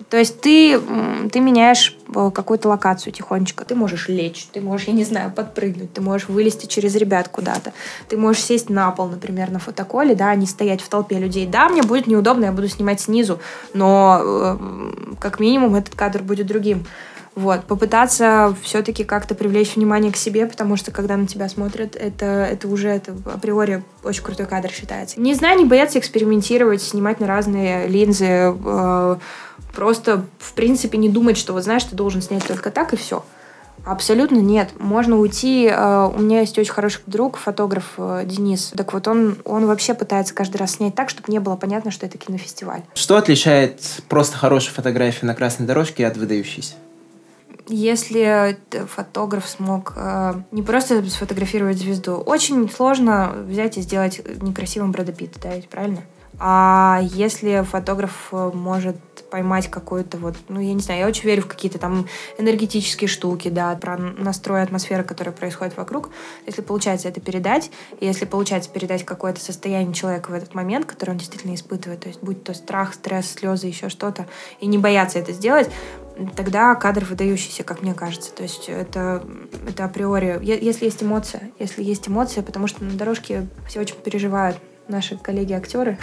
[0.09, 0.80] То есть ты,
[1.32, 3.66] ты меняешь э, какую-то локацию тихонечко.
[3.66, 7.74] Ты можешь лечь, ты можешь, я не знаю, подпрыгнуть, ты можешь вылезти через ребят куда-то.
[8.07, 11.47] Ты можешь сесть на пол, например, на фотоколе, да, а не стоять в толпе людей.
[11.47, 13.39] Да, мне будет неудобно, я буду снимать снизу,
[13.74, 14.57] но э,
[15.20, 16.86] как минимум этот кадр будет другим.
[17.34, 22.26] Вот, попытаться все-таки как-то привлечь внимание к себе, потому что когда на тебя смотрят, это,
[22.26, 25.22] это уже это априори очень крутой кадр считается.
[25.22, 29.16] Не знаю, не бояться экспериментировать, снимать на разные линзы, э,
[29.74, 33.23] просто, в принципе, не думать, что вот знаешь, ты должен снять только так и все.
[33.85, 34.69] Абсолютно нет.
[34.79, 35.67] Можно уйти.
[35.67, 38.73] Э, у меня есть очень хороший друг, фотограф э, Денис.
[38.75, 42.05] Так вот, он, он вообще пытается каждый раз снять так, чтобы не было понятно, что
[42.05, 42.81] это кинофестиваль.
[42.93, 46.73] Что отличает просто хорошую фотографию на красной дорожке от выдающейся?
[47.67, 55.11] Если фотограф смог э, не просто сфотографировать звезду, очень сложно взять и сделать некрасивым Брэда
[55.11, 56.01] Питта, да, ведь правильно?
[56.39, 58.97] А если фотограф э, может
[59.29, 62.07] поймать какую-то вот, ну, я не знаю, я очень верю в какие-то там
[62.38, 66.09] энергетические штуки, да, про настрой атмосферы, которая происходит вокруг.
[66.45, 71.17] Если получается это передать, если получается передать какое-то состояние человека в этот момент, который он
[71.17, 74.27] действительно испытывает, то есть будь то страх, стресс, слезы, еще что-то,
[74.59, 75.69] и не бояться это сделать,
[76.36, 78.34] тогда кадр выдающийся, как мне кажется.
[78.34, 79.23] То есть это,
[79.67, 80.39] это априори.
[80.43, 84.57] Если есть эмоция, если есть эмоция, потому что на дорожке все очень переживают,
[84.91, 85.97] наши коллеги-актеры,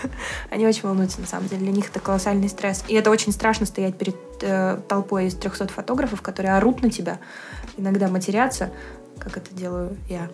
[0.50, 1.62] они очень волнуются, на самом деле.
[1.62, 2.84] Для них это колоссальный стресс.
[2.88, 7.18] И это очень страшно стоять перед э, толпой из 300 фотографов, которые орут на тебя,
[7.76, 8.70] иногда матерятся,
[9.18, 10.28] как это делаю я.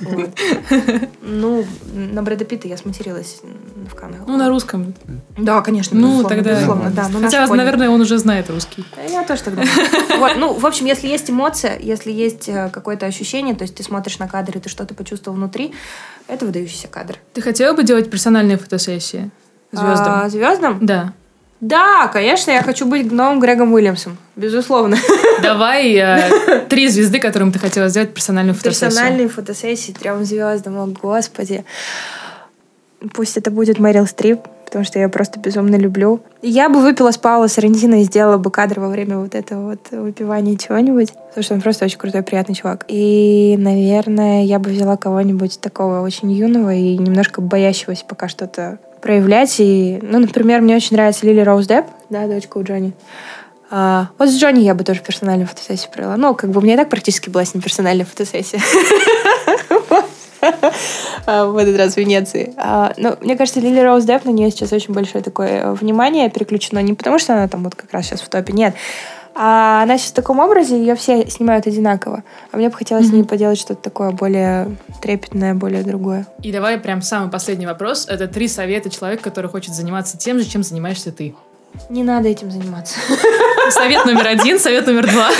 [0.00, 0.30] Вот.
[1.22, 3.40] Ну, на Брэда Питта я сматерилась
[3.88, 4.20] в Каннах.
[4.26, 4.94] Ну, на русском.
[5.38, 5.98] Да, конечно.
[5.98, 6.54] Ну, тогда...
[6.54, 7.08] Безусловно, да.
[7.22, 8.84] Хотя, наверное, он уже знает русский.
[9.08, 9.62] Я тоже тогда.
[10.18, 13.82] Вот, ну, в общем, если есть эмоция, если есть э, какое-то ощущение, то есть ты
[13.82, 15.72] смотришь на кадр, и ты что-то почувствовал внутри,
[16.26, 17.16] это выдающийся кадр.
[17.32, 19.30] Ты хотела бы делать персональные фотосессии?
[19.72, 20.22] Звездам?
[20.22, 20.78] А, звездам?
[20.84, 21.14] Да.
[21.60, 24.16] Да, конечно, я хочу быть новым Грегом Уильямсом.
[24.34, 24.96] Безусловно.
[25.42, 28.90] Давай э, три звезды, которым ты хотела сделать персональную фотосессию.
[28.90, 31.64] Персональные фотосессии трем звездам, о господи.
[33.12, 36.20] Пусть это будет Мэрил Стрип, потому что я просто безумно люблю.
[36.40, 39.80] Я бы выпила с Паула Сарантино и сделала бы кадр во время вот этого вот
[39.90, 42.84] выпивания чего-нибудь, потому что он просто очень крутой, приятный чувак.
[42.88, 49.54] И, наверное, я бы взяла кого-нибудь такого очень юного и немножко боящегося пока что-то проявлять.
[49.58, 52.92] И, ну, например, мне очень нравится Лили Роуз Депп, да, дочка у Джонни.
[53.70, 56.16] А, вот с Джонни я бы тоже персональную фотосессию провела.
[56.16, 58.60] Ну, как бы у меня и так практически была с ним персональная фотосессия.
[61.26, 62.54] А, в этот раз в Венеции.
[62.56, 66.80] А, но мне кажется, Лили Роуз Депп, на нее сейчас очень большое такое внимание переключено.
[66.80, 68.74] Не потому, что она там вот как раз сейчас в топе, нет.
[69.34, 72.24] А она сейчас в таком образе, ее все снимают одинаково.
[72.50, 73.10] А мне бы хотелось mm-hmm.
[73.10, 76.26] с ней поделать что-то такое более трепетное, более другое.
[76.42, 78.06] И давай прям самый последний вопрос.
[78.08, 81.34] Это три совета человека, который хочет заниматься тем же, чем занимаешься ты.
[81.88, 82.98] Не надо этим заниматься.
[83.70, 85.30] Совет номер один, совет номер два.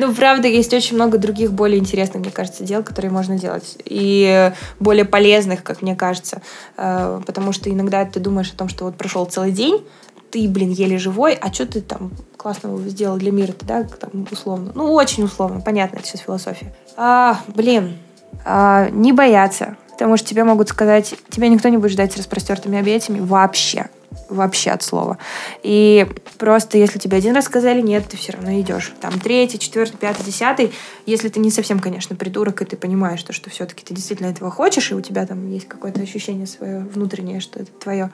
[0.00, 3.76] Ну, правда, есть очень много других более интересных, мне кажется, дел, которые можно делать.
[3.84, 6.40] И более полезных, как мне кажется.
[6.78, 9.84] Э, потому что иногда ты думаешь о том, что вот прошел целый день,
[10.30, 14.72] ты, блин, еле живой, а что ты там классного сделал для мира-то, да, там, условно.
[14.74, 16.72] Ну, очень условно, понятно, это сейчас философия.
[16.96, 17.98] А, блин,
[18.44, 22.78] а, не бояться, потому что тебе могут сказать, тебя никто не будет ждать с распростертыми
[22.78, 23.86] объятиями вообще
[24.28, 25.18] вообще от слова.
[25.62, 26.06] И
[26.38, 28.92] просто если тебе один раз сказали нет, ты все равно идешь.
[29.00, 30.72] Там третий, четвертый, пятый, десятый.
[31.06, 34.50] Если ты не совсем, конечно, придурок, и ты понимаешь, что, что все-таки ты действительно этого
[34.50, 38.10] хочешь, и у тебя там есть какое-то ощущение свое внутреннее, что это твое,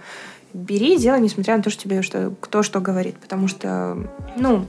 [0.57, 3.17] бери, делай, несмотря на то, что тебе что, кто что говорит.
[3.17, 3.97] Потому что,
[4.37, 4.67] ну,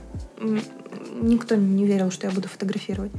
[1.21, 3.11] никто не верил, что я буду фотографировать.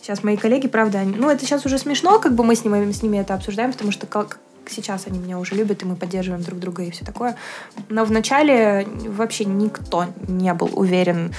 [0.00, 2.90] Сейчас мои коллеги, правда, они, ну, это сейчас уже смешно, как бы мы с ними,
[2.90, 6.42] с ними это обсуждаем, потому что как, сейчас они меня уже любят, и мы поддерживаем
[6.42, 7.36] друг друга и все такое.
[7.88, 11.32] Но вначале вообще никто не был уверен,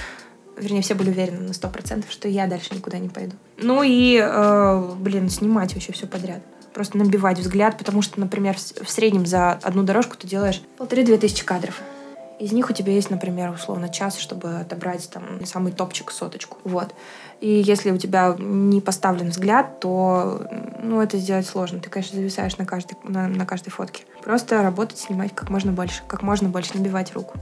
[0.56, 3.36] вернее, все были уверены на сто процентов, что я дальше никуда не пойду.
[3.58, 6.40] Ну и, э, блин, снимать вообще все подряд.
[6.76, 11.42] Просто набивать взгляд, потому что, например, в среднем за одну дорожку ты делаешь полторы-две тысячи
[11.42, 11.80] кадров.
[12.38, 16.58] Из них у тебя есть, например, условно час, чтобы отобрать там самый топчик соточку.
[16.64, 16.92] Вот.
[17.40, 20.46] И если у тебя не поставлен взгляд, то
[20.82, 21.80] ну, это сделать сложно.
[21.80, 24.02] Ты, конечно, зависаешь на каждой, на, на каждой фотке.
[24.22, 27.38] Просто работать, снимать как можно больше, как можно больше, набивать руку.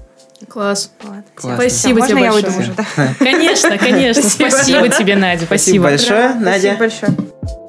[0.49, 0.93] Класс.
[1.03, 1.25] Вот.
[1.37, 2.25] Спасибо Все, тебе большое.
[2.25, 2.87] я уйду уже, да?
[3.19, 4.23] Конечно, конечно.
[4.31, 5.45] Спасибо тебе, Надя.
[5.47, 6.77] Спасибо большое, Надя.
[6.77, 7.64] Спасибо большое.